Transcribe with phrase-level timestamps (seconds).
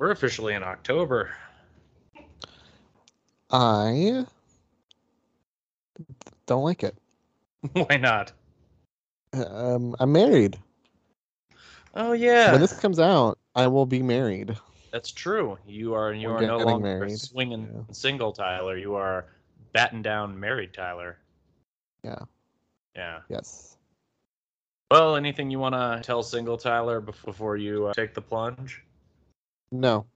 [0.00, 1.28] We're officially in October.
[3.50, 4.24] I
[6.46, 6.96] don't like it.
[7.74, 8.32] Why not?
[9.34, 10.58] Um, I'm married.
[11.94, 14.56] Oh yeah, When this comes out, I will be married.
[14.90, 15.58] that's true.
[15.66, 17.18] You are you We're are no longer married.
[17.18, 17.82] swinging Yeah.
[17.92, 18.78] single Tyler.
[18.78, 19.26] You are
[19.74, 21.18] batting down married Tyler.
[22.02, 22.20] Yeah.
[22.96, 23.18] Yeah.
[23.28, 23.76] Yes.
[24.90, 28.82] Well, anything you want to tell single Tyler before you uh, take the plunge?
[29.72, 30.06] No.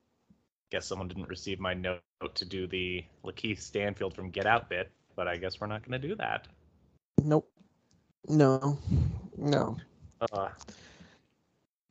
[0.71, 2.01] Guess someone didn't receive my note
[2.35, 6.01] to do the Lakeith Stanfield from Get Out bit, but I guess we're not going
[6.01, 6.49] to do that.
[7.23, 7.49] Nope.
[8.29, 8.79] No.
[9.37, 9.77] No.
[10.33, 10.49] Uh,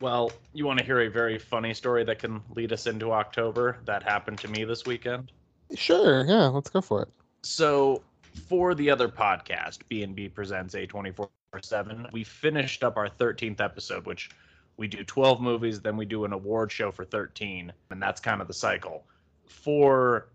[0.02, 3.78] well, you want to hear a very funny story that can lead us into October
[3.86, 5.32] that happened to me this weekend?
[5.76, 6.26] Sure.
[6.26, 6.48] Yeah.
[6.48, 7.10] Let's go for it.
[7.44, 8.02] So,
[8.48, 12.12] for the other podcast, B&B presents a 24/7.
[12.12, 14.30] We finished up our 13th episode, which
[14.78, 18.42] we do 12 movies, then we do an award show for 13, and that's kind
[18.42, 19.06] of the cycle.
[19.46, 20.30] For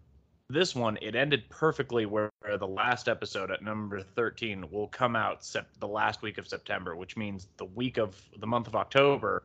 [0.49, 5.45] this one, it ended perfectly where the last episode at number 13 will come out
[5.45, 9.45] sep- the last week of September, which means the week of the month of October,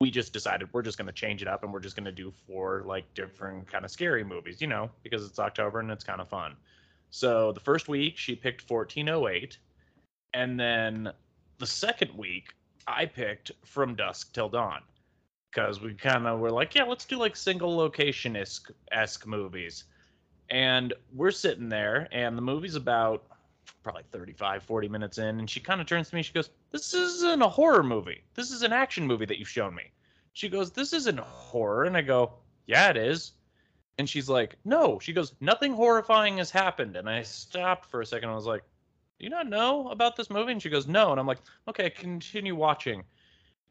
[0.00, 2.12] we just decided we're just going to change it up and we're just going to
[2.12, 6.04] do four like different kind of scary movies, you know, because it's October and it's
[6.04, 6.56] kind of fun.
[7.10, 9.58] So the first week she picked 1408,
[10.32, 11.12] and then
[11.58, 12.54] the second week
[12.86, 14.82] I picked From Dusk Till Dawn
[15.50, 19.84] because we kind of were like, yeah, let's do like single location esque movies.
[20.48, 23.24] And we're sitting there, and the movie's about
[23.82, 26.22] probably 35, 40 minutes in, and she kind of turns to me.
[26.22, 28.22] She goes, This isn't a horror movie.
[28.34, 29.84] This is an action movie that you've shown me.
[30.32, 31.84] She goes, This isn't horror.
[31.84, 32.32] And I go,
[32.66, 33.32] Yeah, it is.
[33.98, 34.98] And she's like, No.
[34.98, 36.96] She goes, Nothing horrifying has happened.
[36.96, 38.30] And I stopped for a second.
[38.30, 38.64] I was like,
[39.20, 40.52] Do you not know about this movie?
[40.52, 41.10] And she goes, No.
[41.10, 43.04] And I'm like, Okay, continue watching.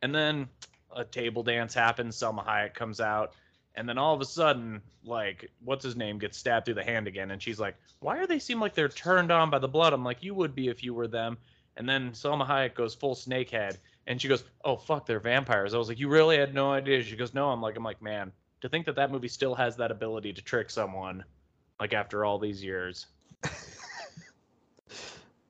[0.03, 0.47] And then
[0.95, 2.15] a table dance happens.
[2.15, 3.33] Salma Hayek comes out.
[3.75, 7.07] And then all of a sudden, like, what's his name gets stabbed through the hand
[7.07, 7.31] again.
[7.31, 9.91] And she's like, Why are they seem like they're turned on by the blood?
[9.91, 11.39] I'm like, You would be if you were them.
[11.77, 13.77] And then Salma Hayek goes full snakehead.
[14.05, 17.03] And she goes, "Oh fuck, they're vampires." I was like, "You really had no idea?"
[17.03, 18.31] She goes, "No." I'm like, "I'm like, man,
[18.61, 21.23] to think that that movie still has that ability to trick someone,
[21.79, 23.05] like after all these years."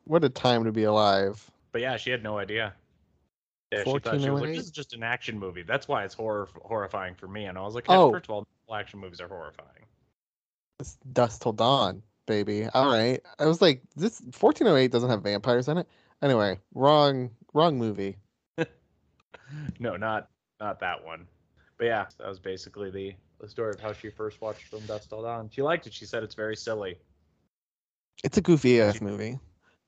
[0.10, 1.52] What a time to be alive.
[1.72, 2.74] But yeah, she had no idea.
[3.72, 6.04] Yeah, she thought she was like, oh "This is just an action movie." That's why
[6.04, 7.46] it's horror horrifying for me.
[7.46, 8.10] And I was like, Oh.
[8.12, 9.86] "First of all, all action movies are horrifying."
[10.80, 12.66] It's Dusk till dawn, baby.
[12.74, 13.22] All right.
[13.38, 15.88] I was like, this 1408 doesn't have vampires in it.
[16.24, 18.18] Anyway, wrong, wrong movie.
[19.80, 21.28] No, not not that one.
[21.78, 25.10] But yeah, that was basically the the story of how she first watched From Dusk
[25.10, 25.52] Till Dawn.
[25.52, 25.94] She liked it.
[25.94, 26.98] She said it's very silly,
[28.24, 29.38] It's a goofy ass movie.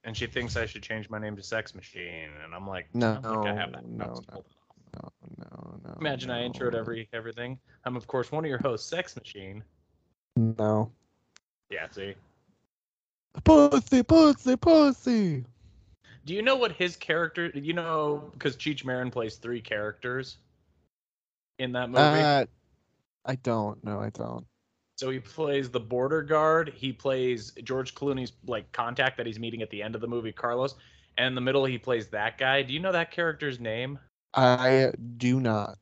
[0.04, 2.30] And she thinks I should change my name to Sex Machine.
[2.44, 3.88] And I'm like, No, I don't think I have that.
[3.88, 4.44] no, no.
[4.94, 5.98] No, no, no.
[6.02, 7.58] Imagine I introed every everything.
[7.86, 9.64] I'm of course one of your hosts, Sex Machine.
[10.36, 10.92] No.
[11.70, 12.16] Yeah, see.
[13.46, 15.46] Pussy, pussy, pussy.
[16.26, 17.50] Do you know what his character?
[17.54, 20.38] You know, because Cheech Marin plays three characters
[21.58, 22.02] in that movie.
[22.02, 22.46] Uh,
[23.26, 23.82] I don't.
[23.84, 24.46] No, I don't.
[25.02, 26.72] So he plays the border guard.
[26.76, 30.32] He plays George Clooney's like contact that he's meeting at the end of the movie,
[30.32, 30.76] Carlos.
[31.18, 32.62] And in the middle, he plays that guy.
[32.62, 33.98] Do you know that character's name?
[34.36, 35.80] I do not.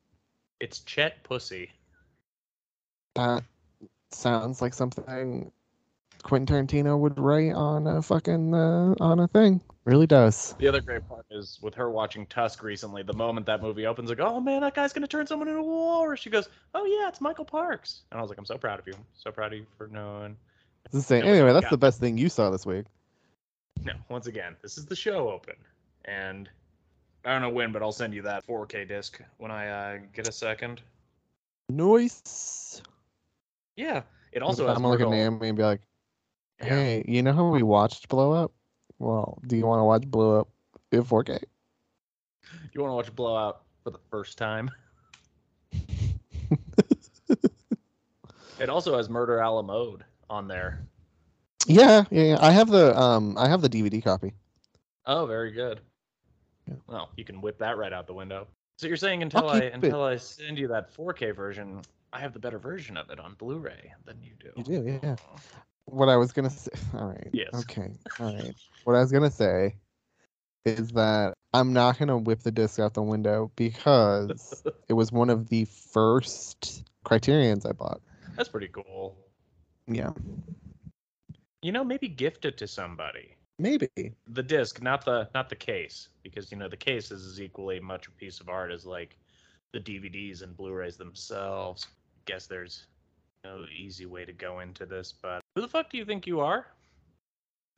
[0.58, 1.70] It's Chet Pussy.
[3.14, 3.44] That
[4.10, 5.52] sounds like something
[6.22, 9.60] Quentin Tarantino would write on a fucking uh, on a thing.
[9.84, 10.54] Really does.
[10.58, 13.02] The other great part is with her watching Tusk recently.
[13.02, 15.64] The moment that movie opens, like, oh man, that guy's gonna turn someone into a
[15.64, 16.16] war.
[16.16, 18.02] She goes, oh yeah, it's Michael Parks.
[18.10, 18.92] And I was like, I'm so proud of you.
[19.14, 20.36] So proud of you for knowing.
[20.84, 21.24] It's the same.
[21.24, 22.86] Yeah, Anyway, that's the best thing you saw this week.
[23.84, 25.54] No, once again, this is the show open,
[26.04, 26.50] and
[27.24, 30.28] I don't know when, but I'll send you that 4K disc when I uh, get
[30.28, 30.82] a second.
[31.70, 32.82] Noise.
[33.76, 34.02] Yeah,
[34.32, 35.80] it also has I'm gonna look at Naomi and be like,
[36.58, 36.66] Yeah.
[36.68, 38.52] "Hey, you know how we watched Blow Up?
[39.00, 40.48] Well, do you want to watch Blow Up
[40.92, 41.42] in 4K?"
[42.72, 44.70] You want to watch Blowout for the first time?
[48.60, 50.80] It also has Murder a la Mod on there.
[51.66, 52.38] Yeah, yeah, yeah.
[52.42, 54.34] I have the um, I have the DVD copy.
[55.06, 55.80] Oh, very good.
[56.68, 56.74] Yeah.
[56.86, 58.46] Well, you can whip that right out the window.
[58.76, 59.74] So you're saying until I keep it.
[59.74, 61.80] until I send you that 4K version,
[62.12, 64.50] I have the better version of it on Blu-ray than you do.
[64.56, 65.16] You do, yeah.
[65.90, 66.70] What I was gonna say.
[66.94, 67.28] All right.
[67.32, 67.50] Yes.
[67.54, 67.90] Okay.
[68.18, 68.54] All right.
[68.84, 69.74] What I was gonna say
[70.64, 75.30] is that I'm not gonna whip the disc out the window because it was one
[75.30, 78.00] of the first criterions I bought.
[78.36, 79.16] That's pretty cool.
[79.86, 80.12] Yeah.
[81.62, 83.36] You know, maybe gift it to somebody.
[83.58, 83.88] Maybe.
[84.28, 87.80] The disc, not the not the case, because you know the case is as equally
[87.80, 89.18] much a piece of art as like
[89.72, 91.86] the DVDs and Blu-rays themselves.
[91.90, 92.86] I guess there's
[93.44, 96.40] no easy way to go into this, but who the fuck do you think you
[96.40, 96.66] are?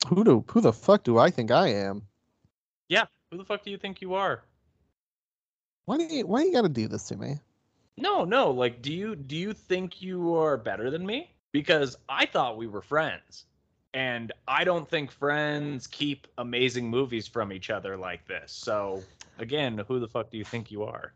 [0.09, 2.03] Who do who the fuck do I think I am?
[2.89, 4.43] Yeah, who the fuck do you think you are?
[5.85, 7.39] Why do you why you gotta do this to me?
[7.97, 11.31] No, no, like do you do you think you are better than me?
[11.53, 13.45] Because I thought we were friends.
[13.95, 18.51] And I don't think friends keep amazing movies from each other like this.
[18.51, 19.03] So,
[19.39, 21.13] again, who the fuck do you think you are?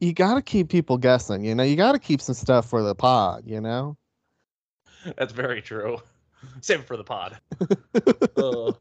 [0.00, 1.62] You gotta keep people guessing, you know.
[1.62, 3.96] You gotta keep some stuff for the pod, you know.
[5.16, 5.98] That's very true.
[6.62, 7.38] Save it for the pod.
[8.36, 8.72] Uh,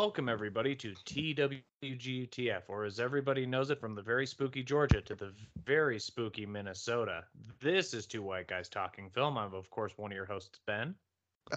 [0.00, 5.14] welcome, everybody, to TWGTF, or as everybody knows it, from the very spooky Georgia to
[5.14, 5.30] the
[5.66, 7.24] very spooky Minnesota.
[7.60, 9.36] This is Two White Guys Talking Film.
[9.36, 10.94] I'm, of course, one of your hosts, Ben.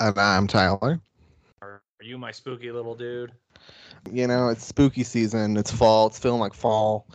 [0.01, 0.99] And I'm Tyler.
[1.61, 3.31] Are are you my spooky little dude?
[4.11, 5.55] You know, it's spooky season.
[5.55, 6.07] It's fall.
[6.07, 7.07] It's feeling like fall.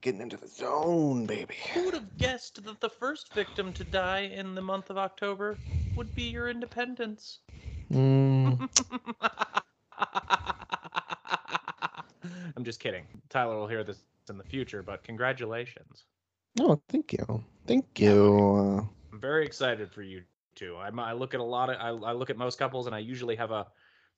[0.00, 1.56] Getting into the zone, baby.
[1.74, 5.58] Who would have guessed that the first victim to die in the month of October
[5.96, 7.40] would be your independence?
[7.92, 8.68] Mm,
[12.56, 13.06] I'm just kidding.
[13.28, 16.04] Tyler will hear this in the future, but congratulations.
[16.60, 17.44] oh, thank you.
[17.66, 18.56] Thank you.
[18.56, 20.22] Uh, I'm very excited for you
[20.54, 20.76] too.
[20.76, 22.98] I'm, I look at a lot of I, I look at most couples and I
[22.98, 23.66] usually have a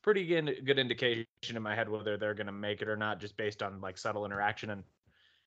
[0.02, 3.20] pretty good, good indication in my head whether they're going to make it or not
[3.20, 4.82] just based on like subtle interaction and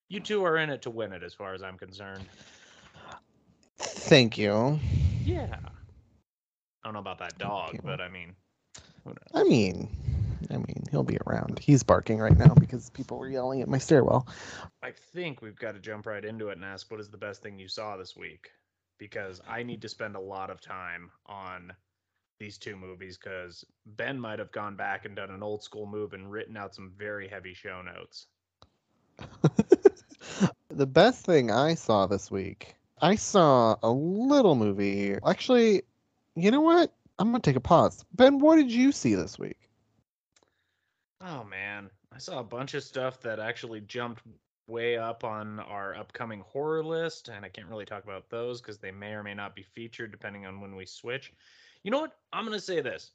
[0.10, 2.26] you two are in it to win it as far as I'm concerned.
[3.78, 4.80] Thank you.
[5.26, 5.58] Yeah.
[5.62, 8.34] I don't know about that dog, but I mean
[9.04, 9.18] who knows?
[9.34, 9.97] I mean, I mean,
[10.90, 11.60] he'll be around.
[11.60, 14.28] He's barking right now because people were yelling at my stairwell.
[14.84, 17.42] I think we've got to jump right into it and ask what is the best
[17.42, 18.50] thing you saw this week?
[18.98, 21.74] Because I need to spend a lot of time on
[22.40, 26.14] these two movies because Ben might have gone back and done an old school move
[26.14, 28.28] and written out some very heavy show notes.
[30.70, 35.16] the best thing I saw this week, I saw a little movie.
[35.26, 35.84] Actually,
[36.36, 36.94] you know what?
[37.20, 38.06] I'm gonna take a pause.
[38.14, 39.67] Ben, what did you see this week?
[41.22, 44.22] Oh man, I saw a bunch of stuff that actually jumped
[44.68, 48.78] way up on our upcoming horror list, and I can't really talk about those because
[48.78, 51.34] they may or may not be featured depending on when we switch.
[51.84, 52.18] You know what?
[52.34, 53.12] I'm gonna say this.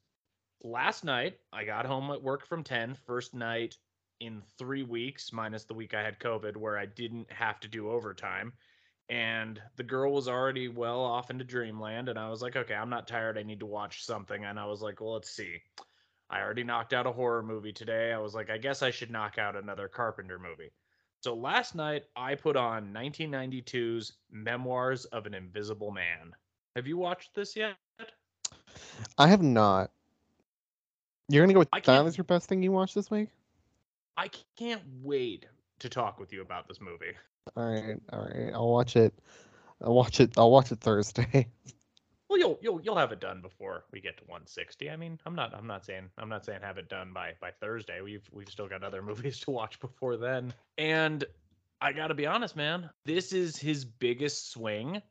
[0.64, 3.76] Last night, I got home at work from 10, first night
[4.20, 7.90] in three weeks, minus the week I had COVID, where I didn't have to do
[7.90, 8.52] overtime.
[9.08, 12.90] And the girl was already well off into dreamland, and I was like, okay, I'm
[12.90, 13.36] not tired.
[13.36, 14.44] I need to watch something.
[14.44, 15.60] And I was like, well, let's see.
[16.32, 18.10] I already knocked out a horror movie today.
[18.12, 20.72] I was like, I guess I should knock out another Carpenter movie.
[21.20, 26.34] So last night I put on 1992's Memoirs of an Invisible Man.
[26.74, 27.76] Have you watched this yet?
[29.18, 29.90] I have not.
[31.28, 33.28] You're gonna go with that as your best thing you watched this week?
[34.16, 35.46] I can't wait
[35.80, 37.12] to talk with you about this movie.
[37.56, 38.52] All right, all right.
[38.54, 39.12] I'll watch it.
[39.82, 40.32] I'll watch it.
[40.38, 41.48] I'll watch it Thursday.
[42.32, 44.88] Well, you'll you'll you'll have it done before we get to 160.
[44.88, 47.50] I mean, I'm not I'm not saying I'm not saying have it done by by
[47.50, 48.00] Thursday.
[48.00, 50.54] We've we've still got other movies to watch before then.
[50.78, 51.24] And
[51.82, 52.88] I got to be honest, man.
[53.04, 55.02] This is his biggest swing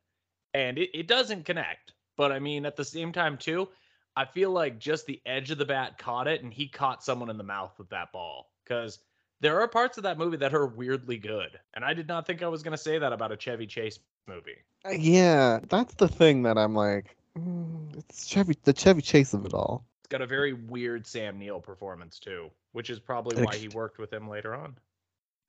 [0.56, 1.94] and it, it doesn't connect.
[2.18, 3.70] But I mean, at the same time too,
[4.16, 7.30] I feel like just the edge of the bat caught it and he caught someone
[7.30, 8.98] in the mouth with that ball cuz
[9.42, 11.60] there are parts of that movie that are weirdly good.
[11.74, 14.00] And I did not think I was going to say that about a Chevy Chase
[14.28, 14.58] movie.
[14.86, 17.16] Uh, yeah, that's the thing that I'm like.
[17.38, 19.84] mm, it's Chevy, the Chevy Chase of it all.
[20.02, 23.98] It's got a very weird Sam Neill performance too, which is probably why he worked
[23.98, 24.78] with him later on.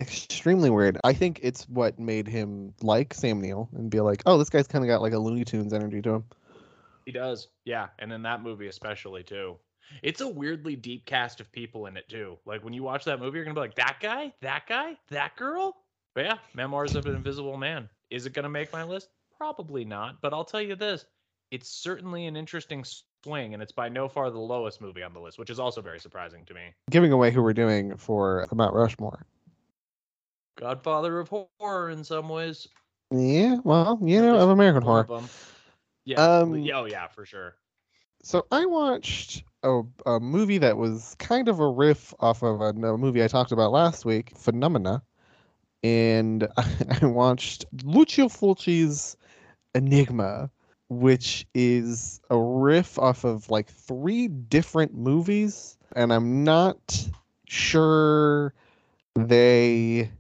[0.00, 0.98] Extremely weird.
[1.04, 4.66] I think it's what made him like Sam Neill and be like, oh, this guy's
[4.66, 6.24] kind of got like a Looney Tunes energy to him.
[7.04, 9.56] He does, yeah, and in that movie especially too.
[10.02, 12.38] It's a weirdly deep cast of people in it too.
[12.44, 15.36] Like when you watch that movie, you're gonna be like, that guy, that guy, that
[15.36, 15.76] girl.
[16.14, 17.88] But yeah, Memoirs of an Invisible Man.
[18.10, 19.08] Is it gonna make my list?
[19.36, 20.20] Probably not.
[20.20, 21.04] But I'll tell you this:
[21.50, 22.84] it's certainly an interesting
[23.24, 25.80] swing, and it's by no far the lowest movie on the list, which is also
[25.80, 26.74] very surprising to me.
[26.90, 29.26] Giving away who we're doing for Mount Rushmore.
[30.58, 32.68] Godfather of horror in some ways.
[33.10, 35.06] Yeah, well, you know, of American horror.
[35.08, 35.54] of.
[36.04, 36.20] Yeah.
[36.20, 37.54] Um, yeah, oh yeah, for sure.
[38.22, 42.68] So I watched a, a movie that was kind of a riff off of a,
[42.68, 45.02] a movie I talked about last week, Phenomena.
[45.82, 46.48] and
[47.02, 49.16] I watched Lucio Fulci's
[49.74, 50.50] Enigma,
[50.88, 57.08] which is a riff off of like three different movies, and I'm not
[57.48, 58.54] sure
[59.14, 60.10] they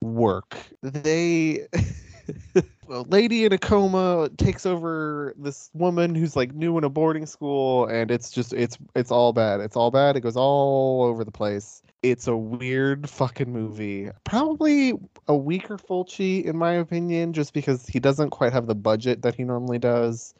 [0.00, 0.56] work.
[0.82, 1.66] They
[2.90, 7.24] a lady in a coma takes over this woman who's like new in a boarding
[7.24, 9.60] school and it's just it's it's all bad.
[9.60, 10.16] It's all bad.
[10.16, 11.82] It goes all over the place.
[12.02, 14.10] It's a weird fucking movie.
[14.24, 14.94] Probably
[15.28, 19.34] a weaker Fulci in my opinion just because he doesn't quite have the budget that
[19.34, 20.34] he normally does.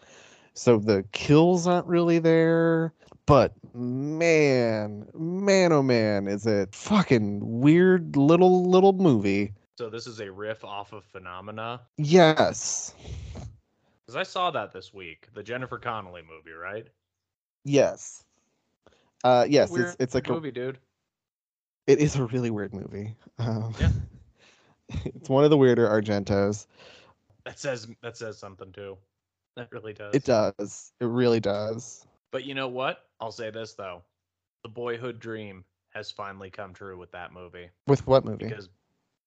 [0.54, 2.92] So the kills aren't really there.
[3.26, 9.52] But man, man oh man, is it fucking weird little little movie.
[9.80, 11.80] So this is a riff off of Phenomena.
[11.96, 12.92] Yes.
[13.32, 16.87] Because I saw that this week, the Jennifer Connelly movie, right?
[17.64, 18.22] Yes.
[19.25, 20.76] Uh yes, Weird it's it's like a, movie, dude.
[21.87, 23.16] it is a really weird movie.
[23.38, 23.88] Um, Yeah.
[25.06, 26.66] it's one of the weirder Argentos.
[27.46, 28.99] That says that says something too.
[29.56, 30.14] That really does.
[30.14, 30.92] It does.
[31.00, 32.04] It really does.
[32.32, 33.06] But you know what?
[33.18, 34.02] I'll say this though.
[34.62, 37.70] The boyhood dream has finally come true with that movie.
[37.87, 38.44] With what movie?
[38.44, 38.68] Because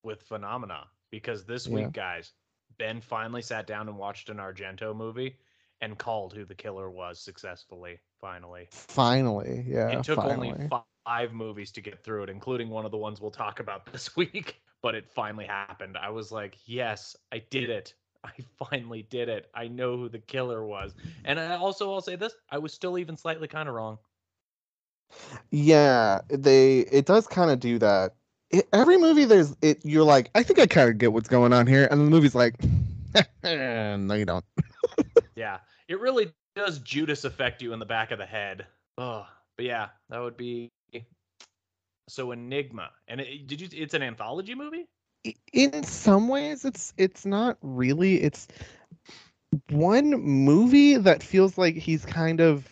[0.04, 0.88] with Phenomena.
[1.12, 1.76] Because this Yeah.
[1.76, 2.34] week, guys,
[2.78, 5.38] Ben finally sat down and watched an Argento movie
[5.82, 8.68] and called who the killer was successfully, finally.
[8.72, 9.90] Finally, yeah.
[9.90, 10.52] it took finally.
[10.52, 10.70] only
[11.06, 14.16] five movies to get through it, including one of the ones we'll talk about this
[14.16, 14.62] week.
[14.82, 15.98] But it finally happened.
[15.98, 17.94] I was like, yes, I did it.
[18.24, 19.50] I finally did it.
[19.54, 20.96] I know who the killer was.
[21.26, 23.98] And I also, I'll say this: I was still even slightly kind of wrong.
[25.52, 28.16] Yeah, they it does kind of do that.
[28.54, 31.52] It, every movie there's it you're like, I think I kind of get what's going
[31.52, 32.56] on here, and the movie's like,
[33.44, 34.46] no, you don't.
[35.36, 35.58] Yeah,
[35.88, 38.68] it really does Judas affect you in the back of the head.
[39.00, 39.26] Oh,
[39.58, 40.72] but yeah, that would be
[42.08, 42.92] so Enigma.
[43.08, 43.68] And it, did you?
[43.72, 44.88] It's an anthology movie.
[45.54, 48.22] In some ways, it's it's not really.
[48.22, 48.48] It's
[49.70, 52.68] one movie that feels like he's kind of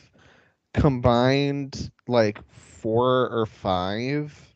[0.74, 4.51] combined like four or five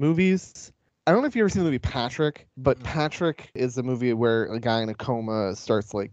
[0.00, 0.72] movies.
[1.06, 2.82] I don't know if you've ever seen the movie Patrick, but.
[2.82, 6.12] Patrick is a movie where a guy in a coma starts like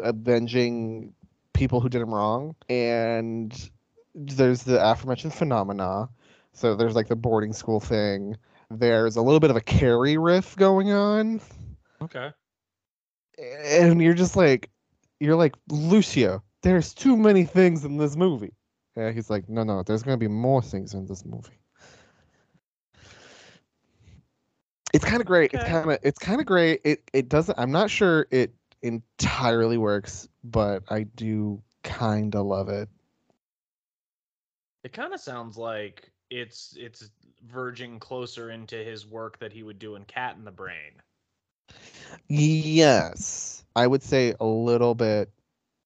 [0.00, 1.14] avenging
[1.52, 2.54] people who did him wrong.
[2.68, 3.70] And
[4.14, 6.08] there's the aforementioned phenomena.
[6.52, 8.36] So there's like the boarding school thing.
[8.70, 11.40] There's a little bit of a Carrie riff going on.
[12.02, 12.32] Okay.
[13.38, 14.70] And you're just like,
[15.20, 18.54] you're like, Lucio, there's too many things in this movie.
[18.96, 21.59] Yeah, he's like, no, no, there's going to be more things in this movie.
[24.92, 25.52] It's kind of great.
[25.52, 26.80] It's kind of it's kind of great.
[26.84, 27.58] It it doesn't.
[27.58, 32.88] I'm not sure it entirely works, but I do kind of love it.
[34.84, 37.10] It kind of sounds like it's it's
[37.42, 41.02] verging closer into his work that he would do in Cat in the Brain.
[42.28, 45.30] Yes, I would say a little bit,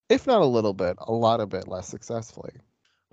[0.09, 2.53] if not a little bit, a lot of bit less successfully.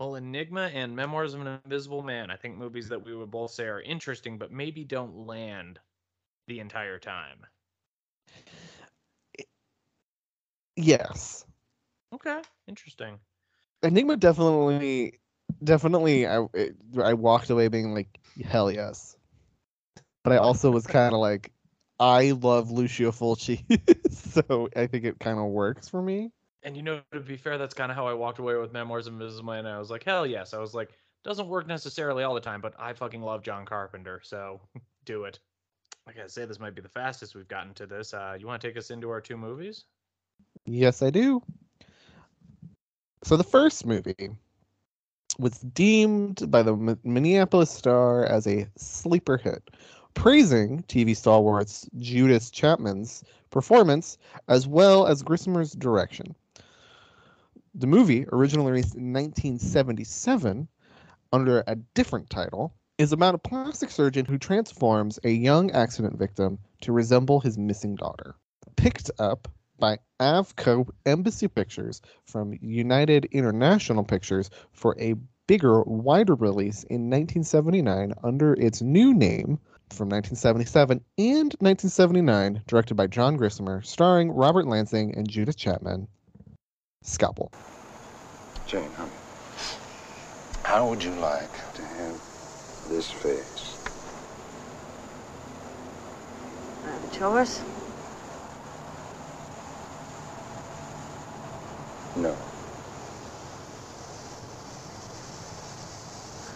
[0.02, 3.52] Well, Enigma and Memoirs of an Invisible Man, I think movies that we would both
[3.52, 5.80] say are interesting, but maybe don't land
[6.48, 7.46] the entire time.
[10.76, 11.46] Yes,
[12.14, 13.20] Okay, interesting.
[13.84, 15.20] Enigma definitely,
[15.64, 16.28] definitely.
[16.28, 19.18] I it, I walked away being like, hell yes,
[20.24, 21.52] but I also was kind of like,
[22.00, 23.64] I love Lucio Fulci,
[24.12, 26.32] so I think it kind of works for me.
[26.64, 29.08] And you know, to be fair, that's kind of how I walked away with Memoirs
[29.08, 29.66] of Invisible Man.
[29.66, 30.54] I was like, hell yes.
[30.54, 30.92] I was like,
[31.24, 34.60] doesn't work necessarily all the time, but I fucking love John Carpenter, so
[35.06, 35.40] do it.
[36.08, 38.14] Like I say, this might be the fastest we've gotten to this.
[38.14, 39.86] Uh, you want to take us into our two movies?
[40.66, 41.42] Yes, I do.
[43.24, 44.30] So the first movie
[45.38, 49.70] was deemed by the Mi- Minneapolis Star as a sleeper hit,
[50.16, 56.36] praising TV stalwarts Judith Chapman's performance as well as Grissmer's direction.
[57.74, 60.68] The movie, originally released in 1977
[61.32, 66.60] under a different title, is about a plastic surgeon who transforms a young accident victim
[66.82, 68.36] to resemble his missing daughter.
[68.76, 69.48] Picked up
[69.80, 75.16] by Avco Embassy Pictures from United International Pictures for a
[75.48, 79.58] bigger, wider release in 1979 under its new name
[79.90, 86.10] from 1977 and 1979, directed by John Grissmer, starring Robert Lansing and Judith Chapman.
[87.04, 87.52] Scalpel.
[88.68, 89.12] Jane, honey,
[90.64, 91.52] How would you like?
[91.74, 92.20] to have
[92.90, 93.76] this face.
[96.86, 97.62] Uh, chores?
[102.16, 102.36] No.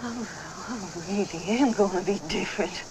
[0.03, 0.27] Oh,
[0.69, 2.83] I really am going to be different.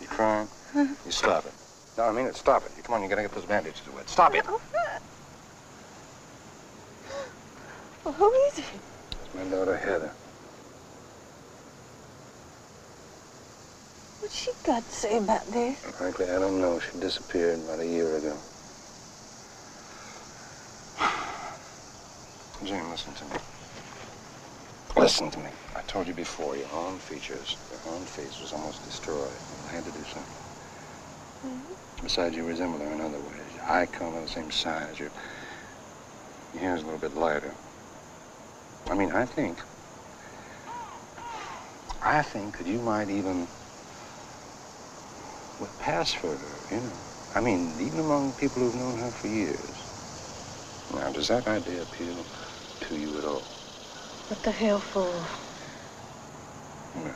[0.00, 0.48] You crying?
[0.74, 1.61] You stop it.
[1.96, 2.36] No, I mean it.
[2.36, 2.84] Stop it.
[2.84, 3.02] Come on.
[3.02, 4.08] You gotta get those bandages wet.
[4.08, 4.46] Stop it.
[8.04, 8.64] Well, who is it?
[9.24, 10.10] It's my daughter, Heather.
[14.20, 15.78] What's she got to say about this?
[15.78, 16.80] Frankly, I don't know.
[16.80, 18.36] She disappeared about a year ago.
[22.64, 23.36] Jane, listen to me.
[24.96, 25.50] Listen to me.
[25.76, 29.30] I told you before, your own features, your own face was almost destroyed.
[29.68, 30.51] I had to do something.
[32.02, 33.54] Besides, you resemble her in other ways.
[33.54, 34.98] Your eye color the same size.
[34.98, 35.10] Your,
[36.52, 37.54] your hair's a little bit lighter.
[38.90, 39.58] I mean, I think,
[42.02, 43.46] I think that you might even
[45.60, 46.92] would pass for her, you know.
[47.34, 49.76] I mean, even among people who've known her for years.
[50.92, 52.26] Now, does that idea appeal
[52.82, 53.42] to you at all?
[54.28, 55.24] What the hell for?
[56.96, 57.14] Well,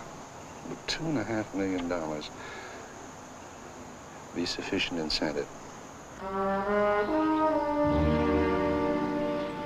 [0.68, 2.30] would two and a half million dollars
[4.36, 5.48] be sufficient incentive?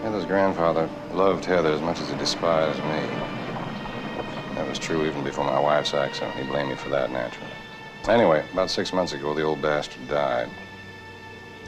[0.02, 3.08] Heather's grandfather loved Heather as much as he despised me.
[4.54, 6.38] That was true even before my wife's accident.
[6.38, 7.50] He blamed me for that, naturally.
[8.08, 10.48] Anyway, about six months ago, the old bastard died.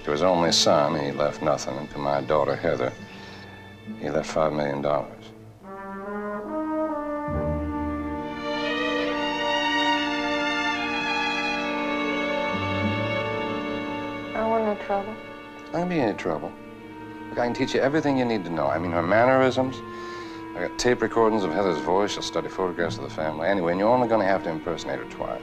[0.04, 2.92] To his only son, he left nothing, and to my daughter, Heather,
[4.00, 4.80] he left five million
[14.86, 15.14] trouble.
[15.66, 16.52] Not gonna be any trouble.
[17.28, 18.66] Look, I can teach you everything you need to know.
[18.66, 19.76] I mean, her mannerisms.
[20.56, 22.16] I got tape recordings of Heather's voice.
[22.16, 23.48] I'll study photographs of the family.
[23.48, 25.40] Anyway, and you're only gonna have to impersonate her twice.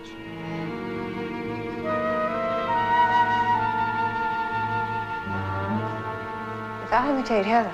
[6.83, 7.73] If I imitate Heather,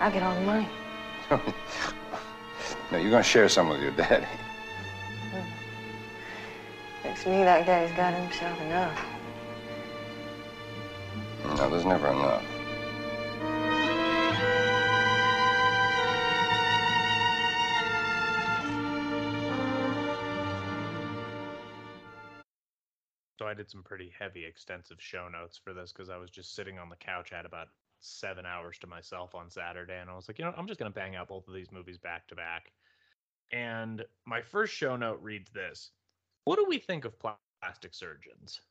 [0.00, 0.68] I get all the money.
[2.90, 4.26] no, you're gonna share some with your daddy.
[7.18, 9.04] Looks to me that guy's got himself enough.
[11.56, 12.44] No, there's never enough.
[23.36, 26.54] So I did some pretty heavy, extensive show notes for this because I was just
[26.54, 27.32] sitting on the couch.
[27.32, 27.66] at about
[27.98, 30.90] seven hours to myself on Saturday, and I was like, you know, I'm just gonna
[30.90, 32.70] bang out both of these movies back to back.
[33.50, 35.90] And my first show note reads this:
[36.48, 38.62] What do we think of plastic surgeons?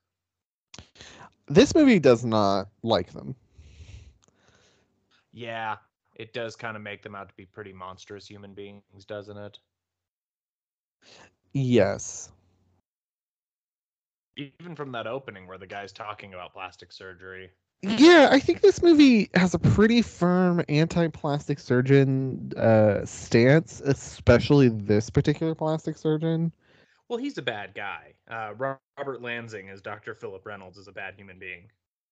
[1.48, 3.36] This movie does not like them.
[5.32, 5.76] Yeah,
[6.16, 9.60] it does kind of make them out to be pretty monstrous human beings, doesn't it?
[11.54, 12.32] Yes.
[14.38, 17.52] Even from that opening where the guy's talking about plastic surgery.
[17.84, 25.12] Yeah, I think this movie has a pretty firm anti-plastic surgeon uh, stance, especially this
[25.12, 26.52] particular plastic surgeon.
[27.10, 28.14] Well, he's a bad guy.
[28.30, 30.14] Uh, Robert Lansing as Dr.
[30.14, 31.70] Philip Reynolds is a bad human being.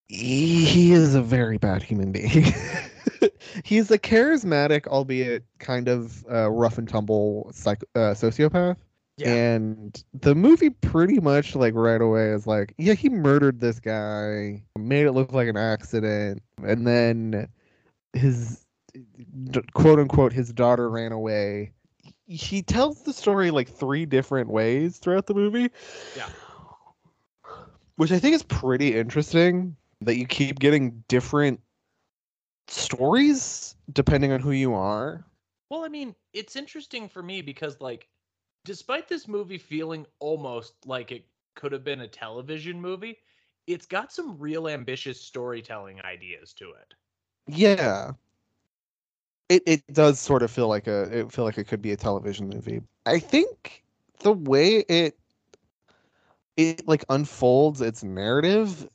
[0.08, 2.46] He he is a very bad human being.
[3.64, 8.78] He's a charismatic, albeit kind of uh, rough and tumble psych- uh, sociopath.
[9.32, 14.64] And the movie pretty much like right away is like, yeah, he murdered this guy,
[14.78, 17.48] made it look like an accident, and then
[18.14, 18.66] his
[19.74, 21.72] quote unquote his daughter ran away.
[22.28, 25.70] He tells the story like three different ways throughout the movie.
[26.16, 26.30] Yeah.
[27.98, 31.62] Which I think is pretty interesting that you keep getting different
[32.68, 35.24] stories depending on who you are.
[35.70, 38.08] Well, I mean, it's interesting for me because, like,
[38.66, 43.18] despite this movie feeling almost like it could have been a television movie,
[43.68, 46.94] it's got some real ambitious storytelling ideas to it.
[47.48, 48.14] Yeah.
[49.50, 51.98] It it does sort of feel like a it feel like it could be a
[51.98, 52.82] television movie.
[53.06, 53.84] I think
[54.20, 55.18] the way it
[56.58, 58.90] it like unfolds its narrative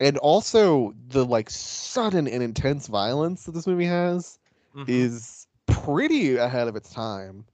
[0.00, 4.38] and also the like sudden and intense violence that this movie has
[4.74, 5.08] Mhm.
[5.08, 7.46] is pretty ahead of its time.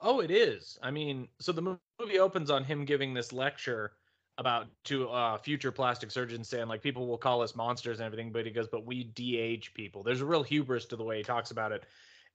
[0.00, 0.78] Oh, it is.
[0.82, 3.96] I mean, so the movie opens on him giving this lecture
[4.38, 8.32] about to uh, future plastic surgeons saying like people will call us monsters and everything,
[8.32, 10.02] but he goes, but we de-age people.
[10.02, 11.84] There's a real hubris to the way he talks about it.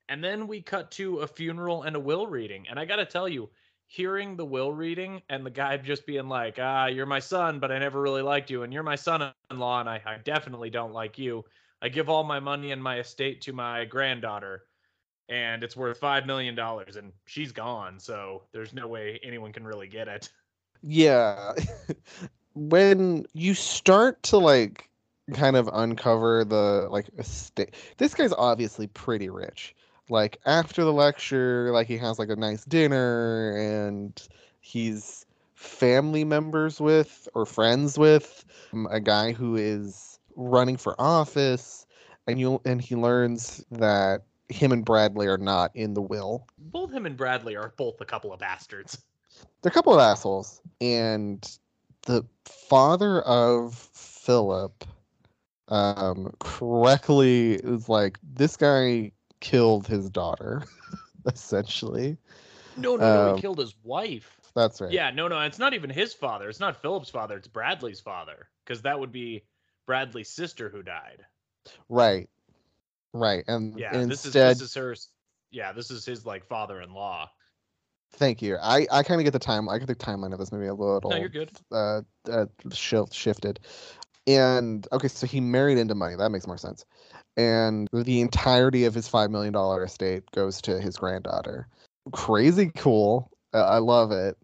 [0.08, 3.06] And then we cut to a funeral and a will reading, and I got to
[3.06, 3.50] tell you,
[3.88, 7.72] hearing the will reading and the guy just being like, ah, you're my son, but
[7.72, 11.18] I never really liked you, and you're my son-in-law, and I, I definitely don't like
[11.18, 11.44] you.
[11.82, 14.64] I give all my money and my estate to my granddaughter
[15.30, 19.64] and it's worth five million dollars and she's gone so there's no way anyone can
[19.64, 20.30] really get it
[20.82, 21.54] Yeah.
[22.56, 24.90] when you start to like
[25.34, 29.76] kind of uncover the like estate this guy's obviously pretty rich.
[30.10, 34.28] like after the lecture, like he has like a nice dinner and
[34.60, 38.44] he's family members with or friends with
[38.90, 41.86] a guy who is running for office
[42.28, 46.48] and you and he learns that him and Bradley are not in the will.
[46.58, 49.04] Both him and Bradley are both a couple of bastards.
[49.62, 51.46] They're a couple of assholes and
[52.06, 54.86] the father of Philip
[55.68, 60.64] um correctly is like this guy killed his daughter
[61.26, 62.18] essentially.
[62.78, 63.30] No, no, no.
[63.30, 64.40] Um, he killed his wife.
[64.56, 64.92] That's right.
[64.92, 65.40] Yeah, no, no.
[65.42, 66.50] It's not even his father.
[66.50, 67.38] It's not Philip's father.
[67.38, 68.50] It's Bradley's father.
[68.66, 69.44] Because that would be
[69.86, 71.26] Bradley's sister who died.
[71.88, 72.30] Right.
[73.14, 73.44] Right.
[73.48, 74.96] And Yeah, this is this is her.
[75.52, 77.30] Yeah, this is his like father-in-law.
[78.12, 78.58] Thank you.
[78.62, 80.74] I I kind of get the time I get the timeline of this movie a
[80.74, 81.52] little No, you're good.
[81.72, 83.60] uh, uh shifted.
[84.28, 86.16] And okay, so he married into money.
[86.16, 86.86] That makes more sense.
[87.38, 91.68] And the entirety of his five million dollar estate goes to his granddaughter.
[92.12, 93.32] Crazy cool.
[93.54, 94.38] Uh, I love it.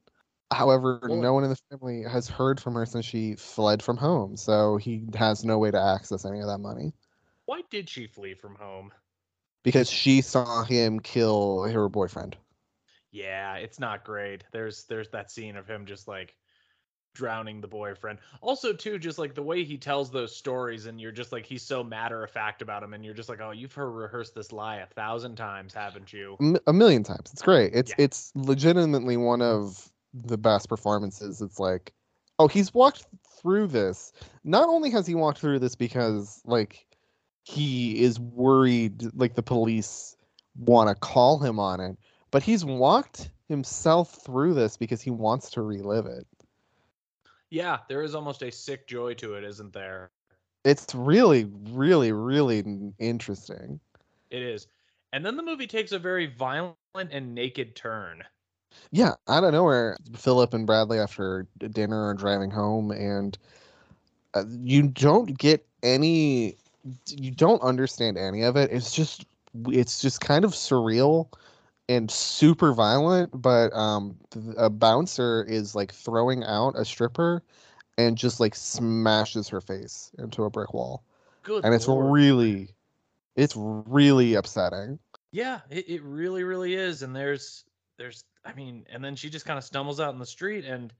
[0.51, 3.97] However, Well- no one in the family has heard from her since she fled from
[3.97, 6.93] home, so he has no way to access any of that money
[7.45, 8.91] Why did she flee from home?
[9.63, 12.38] because she saw him kill her boyfriend.
[13.15, 14.43] Yeah, it's not great.
[14.51, 16.36] There's there's that scene of him just like
[17.13, 18.19] drowning the boyfriend.
[18.41, 21.63] Also, too, just like the way he tells those stories, and you're just like he's
[21.63, 24.51] so matter of fact about him, and you're just like, oh, you've heard rehearsed this
[24.51, 26.38] lie a thousand times, haven't you?
[26.67, 27.30] A million times.
[27.32, 27.73] It's great.
[27.73, 28.04] It's Yeah.
[28.04, 31.41] it's legitimately one of the best performances.
[31.41, 31.93] It's like,
[32.38, 33.06] oh, he's walked
[33.41, 34.12] through this.
[34.43, 36.86] Not only has he walked through this because like
[37.43, 40.17] he is worried like the police
[40.58, 41.97] want to call him on it,
[42.36, 46.28] but he's walked himself through this because he wants to relive it.
[47.50, 50.12] Yeah, there is almost a sick joy to it, isn't there?
[50.65, 53.80] It's really really really interesting.
[54.32, 54.67] It is.
[55.13, 58.21] And then the movie takes a very violent and naked turn.
[58.91, 63.38] Yeah, out of nowhere, Philip and Bradley after dinner are driving home, and
[64.34, 66.58] uh, you don't get any,
[67.08, 68.74] you don't understand any of it.
[68.74, 69.26] It's just,
[69.69, 71.30] it's just kind of surreal
[71.89, 73.30] and super violent.
[73.41, 74.17] But um,
[74.58, 77.43] a bouncer is like throwing out a stripper,
[77.98, 81.04] and just like smashes her face into a brick wall,
[81.43, 81.65] Good.
[81.65, 82.12] and it's Lord.
[82.13, 82.69] really,
[83.36, 85.00] it's really upsetting.
[85.32, 87.02] Yeah, it, it really, really is.
[87.02, 87.65] And there's
[87.98, 90.93] there's I mean, and then she just kind of stumbles out in the street and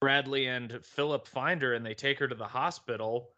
[0.00, 3.30] Bradley and Philip find her and they take her to the hospital.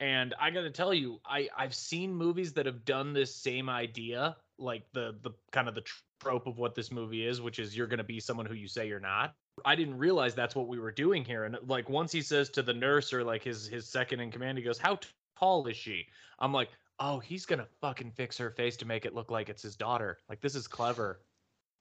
[0.00, 4.36] And I gotta tell you, I, I've seen movies that have done this same idea,
[4.58, 5.82] like the the kind of the
[6.20, 8.86] trope of what this movie is, which is you're gonna be someone who you say
[8.88, 9.34] you're not.
[9.64, 11.44] I didn't realize that's what we were doing here.
[11.44, 14.58] And like once he says to the nurse or like his his second in command,
[14.58, 14.98] he goes, How
[15.38, 16.06] tall is she?
[16.38, 16.68] I'm like,
[17.00, 20.18] oh, he's gonna fucking fix her face to make it look like it's his daughter.
[20.28, 21.20] Like this is clever,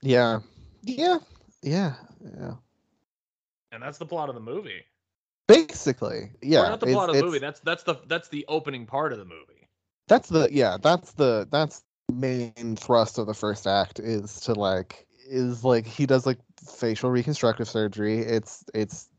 [0.02, 0.40] Yeah,
[0.84, 1.20] yeah,
[1.62, 2.54] yeah, yeah.
[3.72, 4.84] and that's the plot of the movie.
[5.48, 6.66] Basically, yeah.
[6.66, 7.40] or not the plot of the movie.
[7.40, 9.68] That's that's the that's the opening part of the movie.
[10.08, 15.08] that's the yeah that's the that's main thrust of the first act is to like
[15.30, 18.20] is like he does like facial reconstructive surgery.
[18.20, 19.10] It's it's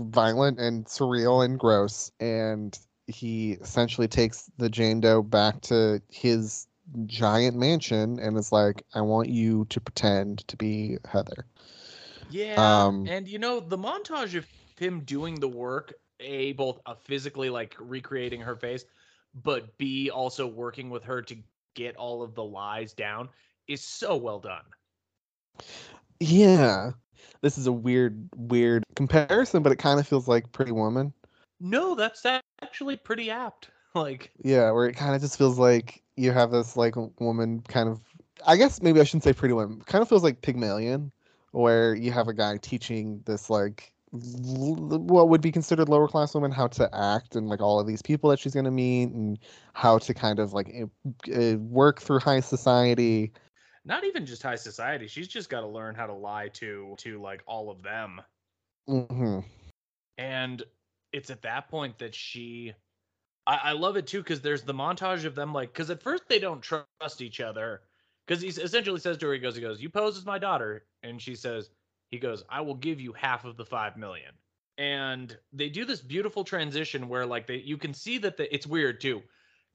[0.00, 6.66] violent and surreal and gross and he essentially takes the jane doe back to his
[7.06, 11.46] giant mansion and is like i want you to pretend to be heather.
[12.28, 16.94] Yeah, Um, and you know the montage of him doing the work, a both uh,
[16.94, 18.84] physically like recreating her face,
[19.34, 21.36] but b also working with her to
[21.74, 23.28] get all of the lies down
[23.66, 24.64] is so well done.
[26.20, 26.90] yeah
[27.42, 31.12] this is a weird weird comparison but it kind of feels like pretty woman
[31.60, 32.24] No, that's
[32.62, 33.70] actually pretty apt.
[33.94, 37.88] Like Yeah, where it kind of just feels like you have this like woman kind
[37.88, 38.00] of.
[38.46, 39.80] I guess maybe I shouldn't say pretty woman.
[39.86, 41.10] Kind of feels like Pygmalion,
[41.52, 46.50] where you have a guy teaching this like what would be considered lower class woman
[46.50, 49.38] how to act and like all of these people that she's gonna meet and
[49.74, 50.74] how to kind of like
[51.34, 53.32] uh, work through high society.
[53.84, 55.06] not even just high society.
[55.06, 58.20] She's just got to learn how to lie to to like all of them.
[58.86, 59.40] hmm
[60.18, 60.62] And
[61.12, 62.74] it's at that point that she
[63.46, 66.28] I, I love it too because there's the montage of them like because at first
[66.28, 67.82] they don't trust each other
[68.26, 70.84] because he essentially says to her he goes he goes you pose as my daughter
[71.02, 71.70] and she says
[72.10, 74.32] he goes I will give you half of the five million
[74.76, 78.66] and they do this beautiful transition where like they you can see that the, it's
[78.66, 79.22] weird too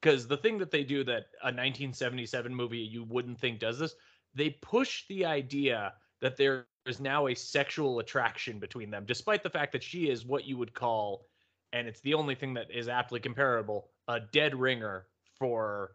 [0.01, 3.95] because the thing that they do that a 1977 movie you wouldn't think does this
[4.35, 9.49] they push the idea that there is now a sexual attraction between them despite the
[9.49, 11.25] fact that she is what you would call
[11.73, 15.91] and it's the only thing that is aptly comparable a dead ringer for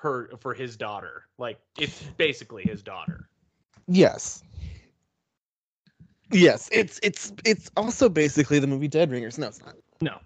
[0.00, 1.24] her for his daughter.
[1.38, 3.28] Like it's basically his daughter.
[3.86, 4.42] Yes.
[6.32, 9.38] Yes, it's it's it's also basically the movie Dead Ringers.
[9.38, 9.74] No, it's not.
[10.00, 10.18] No.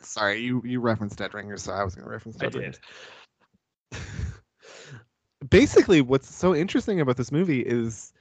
[0.00, 2.58] Sorry, you you referenced Dead Ringers, so I was going to reference I Dead did.
[2.60, 2.80] Ringers.
[5.50, 8.12] basically, what's so interesting about this movie is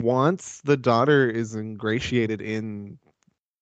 [0.00, 2.98] once the daughter is ingratiated in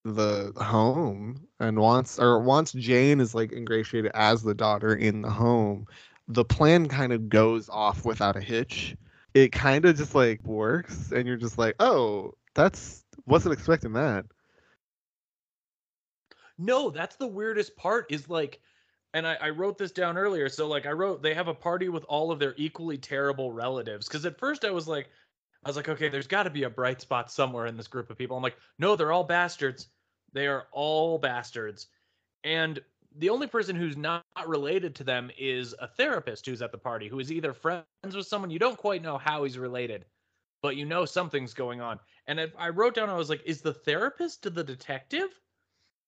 [0.04, 5.30] the home and once or once Jane is like ingratiated as the daughter in the
[5.30, 5.86] home,
[6.28, 8.96] the plan kind of goes off without a hitch.
[9.34, 14.27] It kind of just like works and you're just like, "Oh, that's wasn't expecting that."
[16.59, 18.61] No, that's the weirdest part is like
[19.14, 20.49] and I, I wrote this down earlier.
[20.49, 24.07] So like I wrote they have a party with all of their equally terrible relatives.
[24.07, 25.09] Because at first I was like
[25.64, 28.18] I was like, okay, there's gotta be a bright spot somewhere in this group of
[28.18, 28.37] people.
[28.37, 29.88] I'm like, no, they're all bastards.
[30.33, 31.87] They are all bastards.
[32.44, 32.81] And
[33.16, 37.09] the only person who's not related to them is a therapist who's at the party,
[37.09, 40.05] who is either friends with someone you don't quite know how he's related,
[40.62, 41.99] but you know something's going on.
[42.27, 45.29] And if I wrote down, I was like, is the therapist the detective?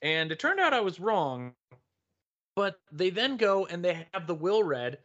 [0.02, 1.54] And it turned out I was wrong.
[2.56, 4.98] But they then go and they have the will read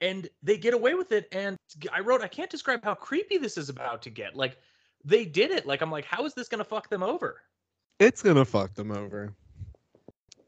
[0.00, 1.28] and they get away with it.
[1.32, 1.56] And
[1.92, 4.34] I wrote, I can't describe how creepy this is about to get.
[4.36, 4.56] Like,
[5.04, 5.66] they did it.
[5.66, 7.40] Like, I'm like, how is this going to fuck them over?
[8.00, 9.34] It's going to fuck them over.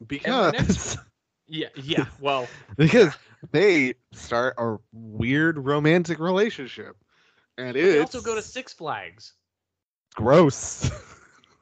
[0.06, 0.98] Because next-
[1.46, 2.06] Yeah, yeah.
[2.20, 3.12] Well, because
[3.50, 6.96] they start a weird romantic relationship.
[7.60, 9.34] And they also go to Six Flags.
[10.14, 10.90] gross.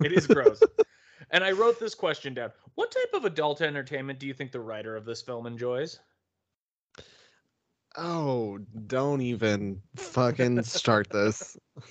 [0.01, 0.63] It is gross.
[1.33, 2.53] and I wrote this question down.
[2.77, 5.99] What type of adult entertainment do you think the writer of this film enjoys?
[7.97, 11.57] oh, don't even fucking start this.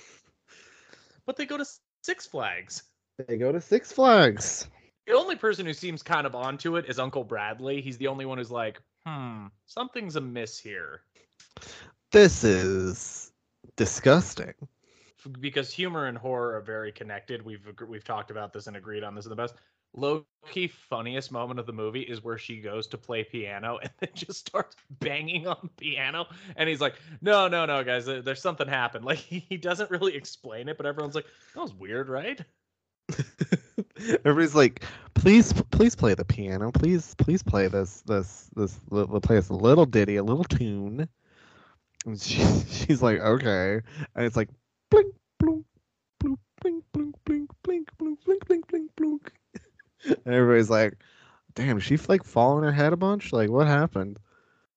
[1.26, 1.66] But they go to
[2.02, 2.84] Six Flags.
[3.26, 4.66] They go to Six Flags.
[5.06, 7.82] The only person who seems kind of onto it is Uncle Bradley.
[7.82, 11.02] He's the only one who's like, hmm, something's amiss here.
[12.12, 13.27] This is
[13.78, 14.52] disgusting.
[15.40, 17.42] Because humor and horror are very connected.
[17.44, 19.54] We've we've talked about this and agreed on this in the best.
[19.94, 23.90] Low key funniest moment of the movie is where she goes to play piano and
[24.00, 26.26] then just starts banging on the piano.
[26.56, 29.04] And he's like, no, no, no, guys, there's something happened.
[29.06, 32.40] Like he doesn't really explain it, but everyone's like, that was weird, right?
[34.24, 36.70] Everybody's like, please, please play the piano.
[36.70, 38.78] Please, please play this, this, this.
[38.90, 41.08] li- Play us a little ditty, a little tune.
[42.06, 43.80] And she, she's like, okay,
[44.14, 44.48] and it's like,
[44.90, 45.64] blink, blink,
[46.20, 49.32] blink, blink, blink, blink, blink, blink, blink, blink, blink, blink.
[50.04, 50.96] And everybody's like,
[51.54, 53.32] damn, she like fall on her head a bunch?
[53.32, 54.18] Like, what happened?